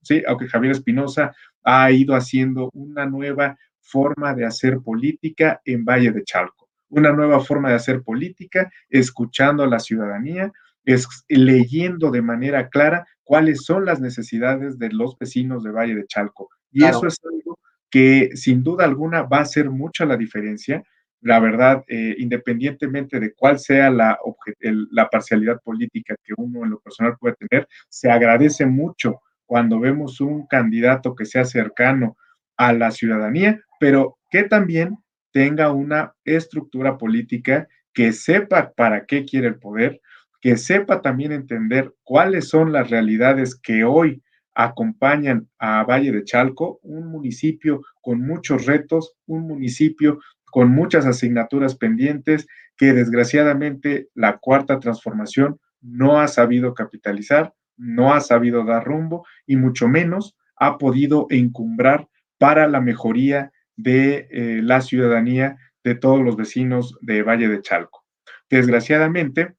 sí, 0.03 0.21
aunque 0.27 0.47
Javier 0.47 0.73
Espinosa 0.73 1.33
ha 1.63 1.91
ido 1.91 2.15
haciendo 2.15 2.69
una 2.73 3.07
nueva 3.07 3.57
forma 3.79 4.35
de 4.35 4.45
hacer 4.45 4.81
política 4.81 5.61
en 5.65 5.83
Valle 5.83 6.11
de 6.11 6.23
Chalco, 6.23 6.69
una 6.89 7.11
nueva 7.11 7.39
forma 7.39 7.69
de 7.69 7.75
hacer 7.75 8.03
política, 8.03 8.71
escuchando 8.87 9.63
a 9.63 9.67
la 9.67 9.79
ciudadanía, 9.79 10.53
es, 10.85 11.07
leyendo 11.27 12.11
de 12.11 12.21
manera 12.21 12.69
clara 12.69 13.05
cuáles 13.23 13.63
son 13.65 13.85
las 13.85 14.01
necesidades 14.01 14.77
de 14.79 14.89
los 14.91 15.17
vecinos 15.17 15.63
de 15.63 15.71
Valle 15.71 15.95
de 15.95 16.07
Chalco. 16.07 16.49
Y 16.71 16.85
eso 16.85 17.07
es 17.07 17.17
algo 17.23 17.59
que 17.89 18.31
sin 18.35 18.63
duda 18.63 18.85
alguna 18.85 19.23
va 19.23 19.39
a 19.39 19.41
hacer 19.41 19.69
mucha 19.69 20.05
la 20.05 20.17
diferencia 20.17 20.83
la 21.21 21.39
verdad, 21.39 21.83
eh, 21.87 22.15
independientemente 22.17 23.19
de 23.19 23.33
cuál 23.33 23.59
sea 23.59 23.89
la, 23.89 24.17
la 24.59 25.09
parcialidad 25.09 25.61
política 25.61 26.15
que 26.23 26.33
uno 26.35 26.63
en 26.63 26.71
lo 26.71 26.79
personal 26.79 27.15
puede 27.19 27.35
tener, 27.35 27.67
se 27.89 28.09
agradece 28.09 28.65
mucho 28.65 29.21
cuando 29.45 29.79
vemos 29.79 30.19
un 30.19 30.47
candidato 30.47 31.15
que 31.15 31.25
sea 31.25 31.45
cercano 31.45 32.17
a 32.57 32.73
la 32.73 32.91
ciudadanía, 32.91 33.61
pero 33.79 34.17
que 34.29 34.43
también 34.43 34.97
tenga 35.31 35.71
una 35.71 36.13
estructura 36.25 36.97
política 36.97 37.67
que 37.93 38.13
sepa 38.13 38.71
para 38.75 39.05
qué 39.05 39.25
quiere 39.25 39.47
el 39.47 39.59
poder, 39.59 40.01
que 40.41 40.57
sepa 40.57 41.01
también 41.01 41.31
entender 41.31 41.93
cuáles 42.03 42.49
son 42.49 42.73
las 42.73 42.89
realidades 42.89 43.55
que 43.55 43.83
hoy 43.83 44.21
acompañan 44.53 45.47
a 45.59 45.83
Valle 45.83 46.11
de 46.11 46.23
Chalco, 46.23 46.79
un 46.81 47.07
municipio 47.07 47.81
con 48.01 48.19
muchos 48.21 48.65
retos, 48.65 49.15
un 49.27 49.47
municipio 49.47 50.19
con 50.45 50.69
muchas 50.69 51.05
asignaturas 51.05 51.75
pendientes 51.75 52.47
que 52.75 52.93
desgraciadamente 52.93 54.09
la 54.13 54.37
cuarta 54.39 54.79
transformación 54.79 55.59
no 55.81 56.19
ha 56.19 56.27
sabido 56.27 56.73
capitalizar, 56.73 57.53
no 57.77 58.13
ha 58.13 58.19
sabido 58.19 58.65
dar 58.65 58.83
rumbo 58.83 59.25
y 59.45 59.55
mucho 59.55 59.87
menos 59.87 60.35
ha 60.57 60.77
podido 60.77 61.27
encumbrar 61.29 62.07
para 62.37 62.67
la 62.67 62.81
mejoría 62.81 63.51
de 63.75 64.27
eh, 64.31 64.61
la 64.63 64.81
ciudadanía 64.81 65.57
de 65.83 65.95
todos 65.95 66.21
los 66.23 66.35
vecinos 66.35 66.97
de 67.01 67.23
Valle 67.23 67.47
de 67.47 67.61
Chalco. 67.61 68.03
Desgraciadamente, 68.49 69.55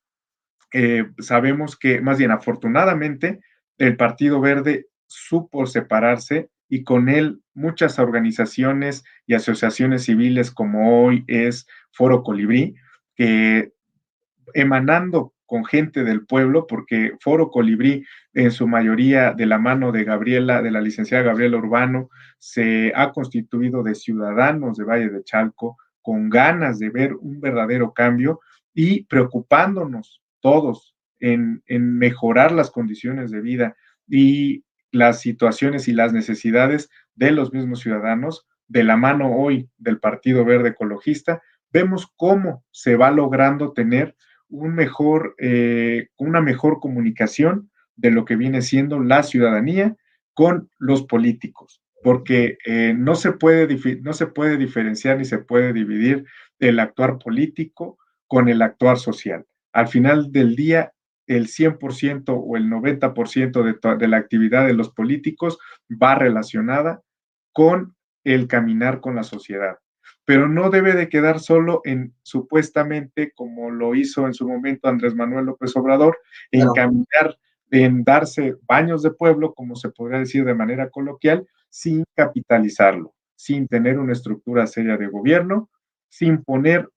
eh, 0.72 1.04
sabemos 1.18 1.76
que, 1.76 2.00
más 2.00 2.18
bien 2.18 2.30
afortunadamente, 2.30 3.40
el 3.78 3.96
Partido 3.96 4.40
Verde 4.40 4.86
supo 5.06 5.66
separarse 5.66 6.48
y 6.68 6.84
con 6.84 7.08
él 7.08 7.42
muchas 7.54 7.98
organizaciones 7.98 9.04
y 9.26 9.34
asociaciones 9.34 10.04
civiles 10.04 10.50
como 10.50 11.04
hoy 11.04 11.24
es 11.26 11.66
Foro 11.92 12.22
Colibrí, 12.22 12.74
que 13.14 13.72
emanando 14.54 15.34
con 15.44 15.66
gente 15.66 16.02
del 16.02 16.24
pueblo, 16.24 16.66
porque 16.66 17.12
Foro 17.20 17.50
Colibrí, 17.50 18.06
en 18.32 18.50
su 18.50 18.66
mayoría 18.66 19.34
de 19.34 19.44
la 19.44 19.58
mano 19.58 19.92
de 19.92 20.04
Gabriela, 20.04 20.62
de 20.62 20.70
la 20.70 20.80
licenciada 20.80 21.24
Gabriela 21.24 21.58
Urbano, 21.58 22.08
se 22.38 22.90
ha 22.96 23.12
constituido 23.12 23.82
de 23.82 23.94
ciudadanos 23.94 24.78
de 24.78 24.84
Valle 24.84 25.10
de 25.10 25.22
Chalco, 25.24 25.76
con 26.00 26.30
ganas 26.30 26.78
de 26.78 26.88
ver 26.88 27.14
un 27.14 27.38
verdadero 27.38 27.92
cambio 27.92 28.40
y 28.72 29.04
preocupándonos 29.04 30.21
todos 30.42 30.94
en, 31.22 31.62
mejorar 31.68 32.52
las 32.52 32.70
condiciones 32.70 33.30
de 33.30 33.40
vida 33.40 33.76
y 34.06 34.64
las 34.90 35.20
situaciones 35.20 35.88
y 35.88 35.92
las 35.92 36.12
necesidades 36.12 36.90
de 37.14 37.30
los 37.30 37.52
mismos 37.52 37.80
ciudadanos, 37.80 38.46
de 38.68 38.84
la 38.84 38.96
mano 38.96 39.34
hoy 39.34 39.70
del 39.78 39.98
Partido 39.98 40.44
Verde 40.44 40.70
Ecologista, 40.70 41.40
vemos 41.72 42.12
cómo 42.16 42.64
se 42.70 42.96
va 42.96 43.10
logrando 43.10 43.72
tener 43.72 44.16
eh, 45.38 46.08
una 46.16 46.40
mejor 46.42 46.80
comunicación 46.80 47.70
de 47.96 48.10
lo 48.10 48.24
que 48.24 48.36
viene 48.36 48.60
siendo 48.60 49.00
la 49.00 49.22
ciudadanía 49.22 49.96
con 50.34 50.70
los 50.78 51.04
políticos, 51.04 51.82
porque 52.02 52.58
eh, 52.66 52.94
no, 52.96 53.14
se 53.14 53.32
puede, 53.32 53.78
no 54.02 54.12
se 54.12 54.26
puede 54.26 54.56
diferenciar 54.56 55.18
ni 55.18 55.24
se 55.24 55.38
puede 55.38 55.72
dividir 55.72 56.24
el 56.58 56.80
actuar 56.80 57.18
político 57.18 57.98
con 58.26 58.48
el 58.48 58.62
actuar 58.62 58.98
social. 58.98 59.46
Al 59.72 59.88
final 59.88 60.32
del 60.32 60.56
día, 60.56 60.92
el 61.26 61.48
100% 61.48 62.24
o 62.28 62.56
el 62.56 62.68
90% 62.68 63.62
de, 63.62 63.96
de 63.96 64.08
la 64.08 64.16
actividad 64.16 64.66
de 64.66 64.74
los 64.74 64.90
políticos 64.90 65.58
va 65.90 66.14
relacionada 66.14 67.02
con 67.52 67.94
el 68.24 68.46
caminar 68.48 69.00
con 69.00 69.14
la 69.14 69.22
sociedad. 69.22 69.78
Pero 70.24 70.48
no 70.48 70.70
debe 70.70 70.94
de 70.94 71.08
quedar 71.08 71.40
solo 71.40 71.80
en 71.84 72.14
supuestamente, 72.22 73.32
como 73.34 73.70
lo 73.70 73.94
hizo 73.94 74.26
en 74.26 74.34
su 74.34 74.46
momento 74.46 74.88
Andrés 74.88 75.14
Manuel 75.14 75.46
López 75.46 75.76
Obrador, 75.76 76.18
en 76.50 76.68
caminar, 76.74 77.36
en 77.70 78.04
darse 78.04 78.56
baños 78.68 79.02
de 79.02 79.10
pueblo, 79.10 79.54
como 79.54 79.74
se 79.74 79.90
podría 79.90 80.20
decir 80.20 80.44
de 80.44 80.54
manera 80.54 80.90
coloquial, 80.90 81.46
sin 81.70 82.04
capitalizarlo, 82.14 83.14
sin 83.34 83.66
tener 83.66 83.98
una 83.98 84.12
estructura 84.12 84.66
seria 84.66 84.96
de 84.96 85.08
gobierno, 85.08 85.70
sin 86.08 86.44
poner 86.44 86.88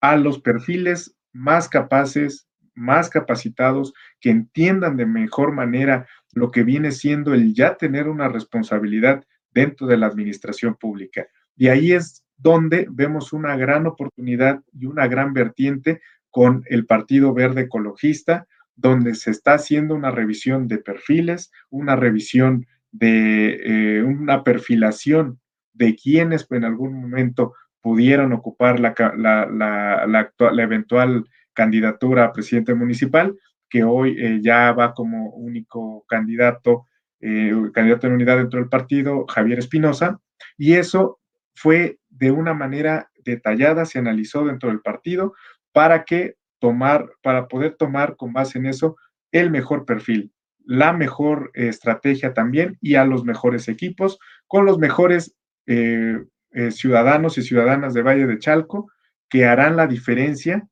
a 0.00 0.16
los 0.16 0.40
perfiles 0.40 1.16
más 1.38 1.68
capaces, 1.68 2.48
más 2.74 3.08
capacitados, 3.08 3.94
que 4.20 4.30
entiendan 4.30 4.96
de 4.96 5.06
mejor 5.06 5.52
manera 5.52 6.06
lo 6.32 6.50
que 6.50 6.64
viene 6.64 6.90
siendo 6.90 7.32
el 7.32 7.54
ya 7.54 7.76
tener 7.76 8.08
una 8.08 8.28
responsabilidad 8.28 9.24
dentro 9.52 9.86
de 9.86 9.96
la 9.96 10.06
administración 10.06 10.74
pública. 10.74 11.26
Y 11.56 11.68
ahí 11.68 11.92
es 11.92 12.24
donde 12.36 12.86
vemos 12.90 13.32
una 13.32 13.56
gran 13.56 13.86
oportunidad 13.86 14.60
y 14.72 14.86
una 14.86 15.06
gran 15.06 15.32
vertiente 15.32 16.00
con 16.30 16.62
el 16.66 16.86
Partido 16.86 17.32
Verde 17.32 17.62
Ecologista, 17.62 18.46
donde 18.76 19.14
se 19.14 19.30
está 19.30 19.54
haciendo 19.54 19.94
una 19.94 20.10
revisión 20.10 20.68
de 20.68 20.78
perfiles, 20.78 21.50
una 21.70 21.96
revisión 21.96 22.66
de 22.90 23.98
eh, 23.98 24.02
una 24.02 24.44
perfilación 24.44 25.40
de 25.72 25.94
quienes 25.94 26.46
en 26.50 26.64
algún 26.64 27.00
momento 27.00 27.54
pudieran 27.88 28.34
ocupar 28.34 28.80
la, 28.80 28.94
la, 29.16 30.62
eventual 30.62 31.24
candidatura 31.54 32.24
a 32.24 32.32
presidente 32.34 32.74
municipal, 32.74 33.34
que 33.70 33.82
hoy 33.82 34.14
eh, 34.18 34.40
ya 34.42 34.72
va 34.72 34.92
como 34.92 35.30
único 35.30 36.04
candidato, 36.06 36.84
eh, 37.20 37.50
candidato 37.72 38.06
en 38.06 38.12
unidad 38.12 38.36
dentro 38.36 38.60
del 38.60 38.68
partido, 38.68 39.24
Javier 39.26 39.58
Espinosa, 39.58 40.20
y 40.58 40.74
eso 40.74 41.18
fue 41.54 41.98
de 42.10 42.30
una 42.30 42.52
manera 42.52 43.10
detallada, 43.24 43.86
se 43.86 43.98
analizó 43.98 44.44
dentro 44.44 44.68
del 44.68 44.82
partido 44.82 45.32
para 45.72 46.04
que 46.04 46.34
tomar, 46.58 47.08
para 47.22 47.48
poder 47.48 47.74
tomar 47.74 48.16
con 48.16 48.34
base 48.34 48.58
en 48.58 48.66
eso 48.66 48.98
el 49.32 49.50
mejor 49.50 49.86
perfil, 49.86 50.30
la 50.66 50.92
mejor 50.92 51.52
estrategia 51.54 52.34
también 52.34 52.76
y 52.82 52.96
a 52.96 53.06
los 53.06 53.24
mejores 53.24 53.66
equipos, 53.66 54.18
con 54.46 54.66
los 54.66 54.78
mejores 54.78 55.34
eh, 55.66 56.18
eh, 56.52 56.70
ciudadanos 56.70 57.38
y 57.38 57.42
ciudadanas 57.42 57.94
de 57.94 58.02
Valle 58.02 58.26
de 58.26 58.38
Chalco 58.38 58.90
que 59.28 59.44
harán 59.44 59.76
la 59.76 59.86
diferencia, 59.86 60.66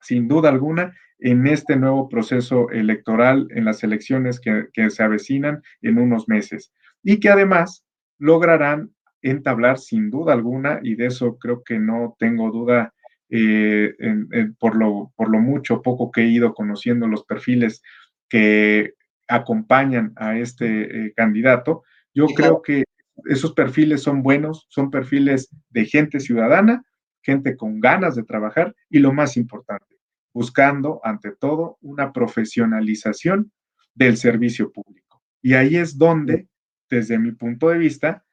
sin 0.00 0.28
duda 0.28 0.48
alguna, 0.48 0.94
en 1.18 1.46
este 1.46 1.76
nuevo 1.76 2.08
proceso 2.08 2.70
electoral, 2.70 3.46
en 3.50 3.64
las 3.64 3.84
elecciones 3.84 4.40
que, 4.40 4.66
que 4.72 4.90
se 4.90 5.02
avecinan 5.02 5.62
en 5.82 5.98
unos 5.98 6.28
meses. 6.28 6.72
Y 7.02 7.20
que 7.20 7.28
además 7.28 7.84
lograrán 8.18 8.90
entablar 9.20 9.78
sin 9.78 10.10
duda 10.10 10.32
alguna, 10.32 10.80
y 10.82 10.96
de 10.96 11.06
eso 11.06 11.38
creo 11.38 11.62
que 11.62 11.78
no 11.78 12.16
tengo 12.18 12.50
duda 12.50 12.92
eh, 13.34 13.94
por, 14.58 14.76
lo, 14.76 15.10
por 15.16 15.30
lo 15.30 15.38
mucho 15.38 15.80
poco 15.80 16.10
que 16.10 16.20
he 16.20 16.26
ido 16.26 16.52
conociendo 16.52 17.06
los 17.06 17.24
perfiles 17.24 17.82
que 18.28 18.92
acompañan 19.26 20.12
a 20.16 20.36
este 20.36 21.06
eh, 21.06 21.12
candidato, 21.16 21.82
yo 22.12 22.26
creo 22.26 22.60
que 22.60 22.84
esos 23.26 23.52
perfiles 23.52 24.02
son 24.02 24.22
buenos, 24.22 24.66
son 24.68 24.90
perfiles 24.90 25.48
de 25.70 25.84
gente 25.86 26.20
ciudadana, 26.20 26.84
gente 27.22 27.56
con 27.56 27.80
ganas 27.80 28.14
de 28.14 28.24
trabajar 28.24 28.74
y 28.90 28.98
lo 28.98 29.12
más 29.12 29.36
importante, 29.36 29.98
buscando 30.32 31.00
ante 31.04 31.32
todo 31.32 31.78
una 31.80 32.12
profesionalización 32.12 33.52
del 33.94 34.16
servicio 34.16 34.72
público. 34.72 35.22
Y 35.40 35.54
ahí 35.54 35.76
es 35.76 35.98
donde, 35.98 36.48
desde 36.88 37.18
mi 37.18 37.32
punto 37.32 37.68
de 37.68 37.78
vista, 37.78 38.24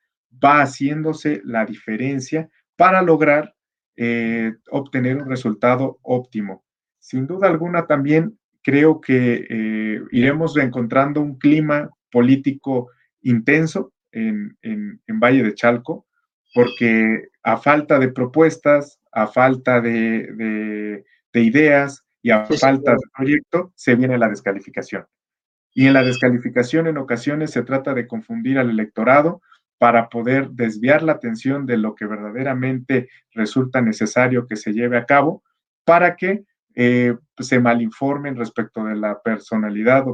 va 0.44 0.62
haciéndose 0.62 1.42
la 1.44 1.66
diferencia 1.66 2.50
para 2.76 3.02
lograr 3.02 3.56
eh, 3.98 4.54
obtener 4.72 5.18
un 5.18 5.30
resultado 5.30 6.00
óptimo. 6.04 6.64
Sin 7.00 7.28
duda 7.28 7.48
alguna 7.48 7.86
también 7.88 8.38
creo 8.62 9.02
que 9.02 9.46
eh, 9.50 10.02
iremos 10.12 10.56
encontrando 10.58 11.22
un 11.22 11.38
clima 11.38 11.90
político 12.12 12.90
intenso 13.22 13.92
en, 14.12 14.58
Valle 15.08 15.44
de 15.44 15.54
Chalco, 15.54 16.08
porque 16.54 17.30
a 17.44 17.58
falta 17.58 18.00
de 18.00 18.10
propuestas, 18.10 19.00
a 19.12 19.28
falta 19.28 19.82
de, 19.82 21.04
ideas 21.34 22.06
y 22.22 22.32
a 22.32 22.46
falta 22.46 22.94
de 22.94 23.08
proyecto, 23.16 23.72
se 23.76 23.96
viene 23.96 24.18
la 24.18 24.30
descalificación. 24.30 25.06
Y 25.74 25.88
en 25.88 25.94
la 25.94 26.04
descalificación 26.04 26.88
en 26.88 26.98
ocasiones 26.98 27.52
se 27.52 27.64
trata 27.64 27.94
de 27.94 28.08
confundir 28.08 28.58
al 28.58 28.70
electorado 28.70 29.42
para 29.78 30.10
poder 30.10 30.50
desviar 30.50 31.04
la 31.04 31.14
atención 31.14 31.66
de 31.66 31.78
lo 31.78 31.96
que 31.96 32.06
verdaderamente 32.06 33.10
resulta 33.32 33.82
necesario 33.82 34.46
que 34.46 34.58
se 34.58 34.74
lleve 34.74 34.98
a 34.98 35.06
cabo 35.06 35.44
para 35.86 36.16
que 36.16 36.44
eh, 36.76 37.16
se 37.38 37.60
malinformen 37.60 38.36
respecto 38.36 38.84
de 38.84 38.96
la 38.96 39.22
personalidad 39.22 40.06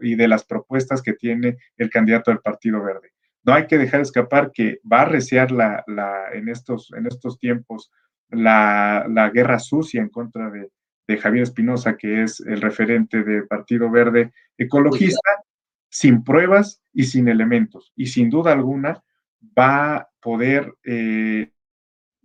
y 0.00 0.14
de 0.14 0.28
las 0.28 0.44
propuestas 0.44 1.02
que 1.02 1.12
tiene 1.12 1.58
el 1.76 1.90
candidato 1.90 2.30
del 2.30 2.40
Partido 2.40 2.82
Verde. 2.82 3.13
No 3.44 3.54
hay 3.54 3.66
que 3.66 3.78
dejar 3.78 4.00
escapar 4.00 4.50
que 4.52 4.80
va 4.90 5.02
a 5.02 5.06
reciar 5.06 5.52
la, 5.52 5.84
en, 6.32 6.48
estos, 6.48 6.92
en 6.96 7.06
estos 7.06 7.38
tiempos 7.38 7.90
la, 8.30 9.30
guerra 9.32 9.58
sucia 9.58 10.00
en 10.00 10.08
contra 10.08 10.50
de, 10.50 10.70
de 11.06 11.16
Javier 11.18 11.42
Espinosa, 11.42 11.96
que 11.96 12.22
es 12.22 12.40
el 12.40 12.60
referente 12.60 13.22
del 13.22 13.46
Partido 13.46 13.90
Verde 13.90 14.32
Ecologista, 14.56 15.44
sin 15.90 16.24
pruebas 16.24 16.82
y 16.92 17.04
sin 17.04 17.28
elementos. 17.28 17.92
Y 17.94 18.06
sin 18.06 18.30
duda 18.30 18.52
alguna 18.52 19.02
va 19.58 19.96
a 19.96 20.08
poder, 20.20 20.74
eh, 20.84 21.50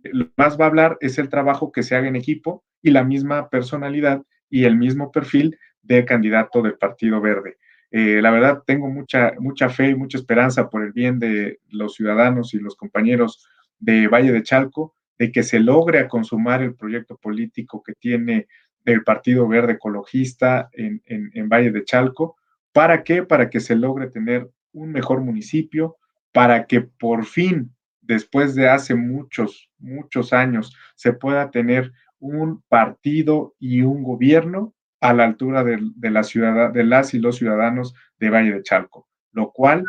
lo 0.02 0.30
más 0.36 0.58
va 0.58 0.64
a 0.64 0.68
hablar 0.68 0.98
es 1.00 1.18
el 1.18 1.28
trabajo 1.28 1.70
que 1.70 1.82
se 1.82 1.94
haga 1.94 2.08
en 2.08 2.16
equipo 2.16 2.64
y 2.82 2.90
la 2.90 3.04
misma 3.04 3.50
personalidad 3.50 4.22
y 4.48 4.64
el 4.64 4.76
mismo 4.76 5.12
perfil 5.12 5.58
del 5.82 6.04
candidato 6.04 6.62
del 6.62 6.78
Partido 6.78 7.20
Verde. 7.20 7.58
Eh, 7.90 8.20
la 8.22 8.30
verdad, 8.30 8.62
tengo 8.66 8.88
mucha, 8.88 9.34
mucha 9.38 9.68
fe 9.68 9.90
y 9.90 9.94
mucha 9.94 10.18
esperanza 10.18 10.70
por 10.70 10.82
el 10.84 10.92
bien 10.92 11.18
de 11.18 11.60
los 11.68 11.94
ciudadanos 11.94 12.54
y 12.54 12.58
los 12.58 12.76
compañeros 12.76 13.46
de 13.78 14.08
Valle 14.08 14.32
de 14.32 14.42
Chalco, 14.42 14.94
de 15.18 15.32
que 15.32 15.42
se 15.42 15.60
logre 15.60 16.06
consumar 16.08 16.62
el 16.62 16.74
proyecto 16.74 17.16
político 17.16 17.82
que 17.82 17.94
tiene 17.94 18.46
el 18.84 19.02
Partido 19.02 19.46
Verde 19.46 19.74
Ecologista 19.74 20.70
en, 20.72 21.02
en 21.06 21.48
Valle 21.48 21.70
de 21.70 21.84
Chalco 21.84 22.36
¿Para 22.72 23.02
qué? 23.02 23.24
Para 23.24 23.50
que 23.50 23.60
se 23.60 23.74
logre 23.74 24.08
tener 24.08 24.48
un 24.72 24.92
mejor 24.92 25.20
municipio, 25.20 25.96
para 26.32 26.66
que 26.66 26.80
por 26.80 27.24
fin, 27.24 27.74
después 28.00 28.54
de 28.54 28.68
hace 28.68 28.94
muchos, 28.94 29.68
muchos 29.78 30.32
años, 30.32 30.76
se 30.94 31.12
pueda 31.12 31.50
tener 31.50 31.92
un 32.20 32.62
partido 32.68 33.54
y 33.58 33.82
un 33.82 34.02
gobierno 34.02 34.74
a 35.00 35.14
la 35.14 35.24
altura 35.24 35.64
de, 35.64 36.10
la 36.10 36.22
ciudad, 36.22 36.72
de 36.72 36.84
las 36.84 37.14
y 37.14 37.18
los 37.18 37.36
ciudadanos 37.36 37.94
de 38.18 38.30
Valle 38.30 38.52
de 38.52 38.62
Chalco, 38.62 39.08
lo 39.32 39.50
cual 39.52 39.84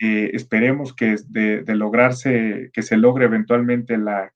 eh, 0.00 0.30
esperemos 0.34 0.94
que 0.94 1.16
de, 1.28 1.62
de, 1.62 1.74
lograrse, 1.74 2.70
que 2.72 2.82
se 2.82 2.96
logre 2.96 3.26
eventualmente 3.26 3.96
la, 3.96 4.32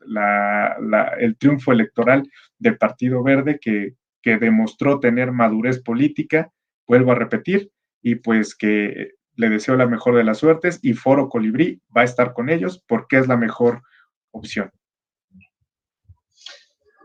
la, 0.00 1.08
el 1.18 1.36
triunfo 1.36 1.72
electoral 1.72 2.28
del 2.58 2.76
Partido 2.76 3.22
Verde, 3.22 3.58
que 3.60 3.94
que 4.22 4.36
demostró 4.36 5.00
tener 5.00 5.32
madurez 5.32 5.82
política, 5.82 6.52
vuelvo 6.86 7.12
a 7.12 7.16
repetir, 7.16 7.70
y 8.02 8.16
pues 8.16 8.54
que 8.54 9.12
le 9.34 9.48
deseo 9.48 9.76
la 9.76 9.86
mejor 9.86 10.16
de 10.16 10.24
las 10.24 10.38
suertes 10.38 10.80
y 10.82 10.94
Foro 10.94 11.28
Colibrí 11.28 11.80
va 11.96 12.02
a 12.02 12.04
estar 12.04 12.32
con 12.32 12.48
ellos 12.48 12.82
porque 12.86 13.18
es 13.18 13.28
la 13.28 13.36
mejor 13.36 13.82
opción. 14.30 14.70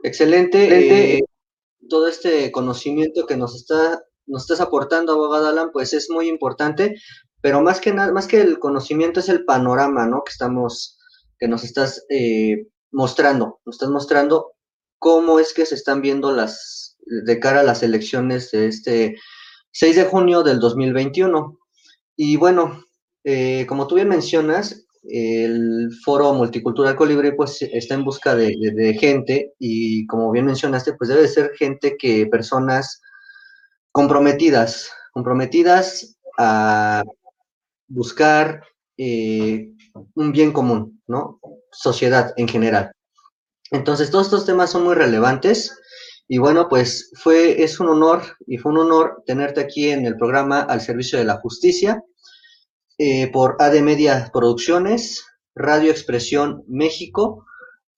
Excelente. 0.03 1.17
Eh, 1.17 1.23
todo 1.89 2.07
este 2.07 2.51
conocimiento 2.51 3.25
que 3.25 3.37
nos 3.37 3.55
está 3.55 4.03
nos 4.25 4.43
estás 4.43 4.61
aportando, 4.61 5.13
abogado 5.13 5.47
Alan, 5.47 5.71
pues 5.71 5.93
es 5.93 6.09
muy 6.09 6.29
importante, 6.29 6.95
pero 7.41 7.61
más 7.61 7.79
que 7.79 7.93
nada, 7.93 8.11
más 8.11 8.27
que 8.27 8.41
el 8.41 8.59
conocimiento 8.59 9.19
es 9.19 9.29
el 9.29 9.45
panorama, 9.45 10.05
¿no? 10.05 10.23
Que 10.23 10.31
estamos, 10.31 10.97
que 11.37 11.47
nos 11.47 11.63
estás 11.63 12.05
eh, 12.09 12.67
mostrando, 12.91 13.59
nos 13.65 13.75
estás 13.75 13.89
mostrando 13.89 14.53
cómo 14.97 15.39
es 15.39 15.53
que 15.53 15.65
se 15.65 15.75
están 15.75 16.01
viendo 16.01 16.31
las, 16.31 16.97
de 17.05 17.39
cara 17.39 17.61
a 17.61 17.63
las 17.63 17.83
elecciones 17.83 18.51
de 18.51 18.67
este 18.67 19.17
6 19.71 19.95
de 19.95 20.05
junio 20.05 20.43
del 20.43 20.59
2021. 20.59 21.59
Y 22.15 22.37
bueno, 22.37 22.85
eh, 23.25 23.65
como 23.67 23.87
tú 23.87 23.95
bien 23.95 24.07
mencionas, 24.07 24.82
el 25.03 25.89
foro 26.03 26.33
multicultural 26.33 26.95
Colibrí 26.95 27.33
pues 27.33 27.61
está 27.61 27.95
en 27.95 28.05
busca 28.05 28.35
de, 28.35 28.97
gente 28.99 29.53
y 29.59 30.07
como 30.07 30.31
bien 30.31 30.45
mencionaste, 30.45 30.93
pues 30.93 31.09
debe 31.09 31.27
ser 31.27 31.51
gente 31.57 31.97
que, 31.97 32.25
personas 32.27 33.01
comprometidas, 33.91 34.89
comprometidas 35.11 36.17
a 36.37 37.03
buscar 37.87 38.63
eh, 38.97 39.69
un 40.15 40.31
bien 40.31 40.51
común, 40.51 41.01
¿no? 41.07 41.39
Sociedad 41.71 42.33
en 42.37 42.47
general. 42.47 42.91
Entonces, 43.71 44.11
todos 44.11 44.27
estos 44.27 44.45
temas 44.45 44.71
son 44.71 44.83
muy 44.83 44.95
relevantes 44.95 45.75
y 46.27 46.37
bueno, 46.37 46.69
pues 46.69 47.11
fue, 47.21 47.63
es 47.63 47.79
un 47.79 47.89
honor 47.89 48.21
y 48.47 48.57
fue 48.57 48.71
un 48.71 48.79
honor 48.79 49.23
tenerte 49.25 49.61
aquí 49.61 49.89
en 49.89 50.05
el 50.05 50.15
programa 50.15 50.61
al 50.61 50.81
servicio 50.81 51.19
de 51.19 51.25
la 51.25 51.37
justicia 51.37 52.01
eh, 52.97 53.31
por 53.31 53.57
AD 53.59 53.81
Media 53.81 54.29
Producciones, 54.31 55.25
Radio 55.55 55.91
Expresión 55.91 56.63
México 56.67 57.45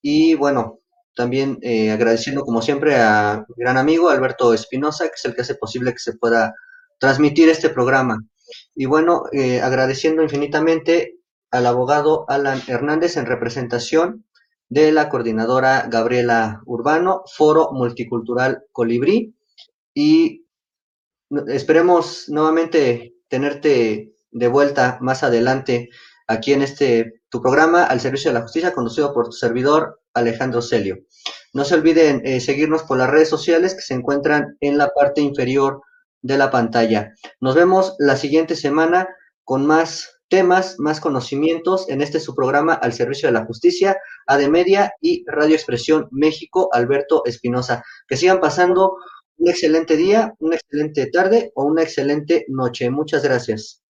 y 0.01 0.35
bueno, 0.35 0.79
también 1.15 1.57
eh, 1.61 1.91
agradeciendo 1.91 2.43
como 2.43 2.61
siempre 2.61 2.95
a 2.95 3.45
mi 3.47 3.55
gran 3.57 3.77
amigo 3.77 4.09
Alberto 4.09 4.53
Espinosa, 4.53 5.05
que 5.05 5.15
es 5.15 5.25
el 5.25 5.35
que 5.35 5.41
hace 5.41 5.55
posible 5.55 5.91
que 5.93 5.99
se 5.99 6.13
pueda 6.17 6.53
transmitir 6.99 7.49
este 7.49 7.69
programa. 7.69 8.23
Y 8.75 8.85
bueno, 8.85 9.23
eh, 9.31 9.61
agradeciendo 9.61 10.21
infinitamente 10.21 11.17
al 11.51 11.65
abogado 11.65 12.25
Alan 12.27 12.61
Hernández 12.67 13.17
en 13.17 13.25
representación 13.25 14.25
de 14.69 14.91
la 14.91 15.09
coordinadora 15.09 15.87
Gabriela 15.89 16.61
Urbano, 16.65 17.23
Foro 17.33 17.69
Multicultural 17.71 18.63
Colibrí. 18.71 19.33
Y 19.93 20.45
esperemos 21.47 22.25
nuevamente 22.27 23.15
tenerte 23.29 24.14
de 24.35 24.47
vuelta 24.49 24.97
más 25.01 25.23
adelante 25.23 25.89
aquí 26.27 26.51
en 26.51 26.61
este 26.61 27.21
tu 27.29 27.41
programa 27.41 27.85
al 27.85 28.01
servicio 28.01 28.29
de 28.29 28.35
la 28.35 28.41
justicia 28.41 28.73
conducido 28.73 29.13
por 29.13 29.27
tu 29.27 29.31
servidor 29.31 30.01
Alejandro 30.13 30.61
Celio. 30.61 30.97
No 31.53 31.63
se 31.63 31.75
olviden 31.75 32.21
eh, 32.25 32.41
seguirnos 32.41 32.83
por 32.83 32.97
las 32.97 33.09
redes 33.09 33.29
sociales 33.29 33.73
que 33.73 33.81
se 33.81 33.93
encuentran 33.93 34.57
en 34.59 34.77
la 34.77 34.89
parte 34.89 35.21
inferior 35.21 35.81
de 36.21 36.37
la 36.37 36.51
pantalla. 36.51 37.13
Nos 37.39 37.55
vemos 37.55 37.95
la 37.97 38.17
siguiente 38.17 38.55
semana 38.55 39.07
con 39.45 39.65
más 39.65 40.19
temas, 40.27 40.75
más 40.79 40.99
conocimientos 40.99 41.87
en 41.87 42.01
este 42.01 42.19
su 42.19 42.35
programa 42.35 42.73
al 42.73 42.91
servicio 42.91 43.29
de 43.29 43.33
la 43.33 43.45
justicia, 43.45 43.97
AD 44.27 44.49
Media 44.49 44.91
y 44.99 45.23
Radio 45.27 45.55
Expresión 45.55 46.09
México, 46.11 46.67
Alberto 46.73 47.21
Espinosa. 47.25 47.83
Que 48.07 48.17
sigan 48.17 48.41
pasando 48.41 48.97
un 49.37 49.49
excelente 49.49 49.95
día, 49.95 50.33
una 50.39 50.55
excelente 50.55 51.09
tarde 51.09 51.53
o 51.55 51.63
una 51.63 51.83
excelente 51.83 52.45
noche. 52.49 52.89
Muchas 52.89 53.23
gracias. 53.23 53.84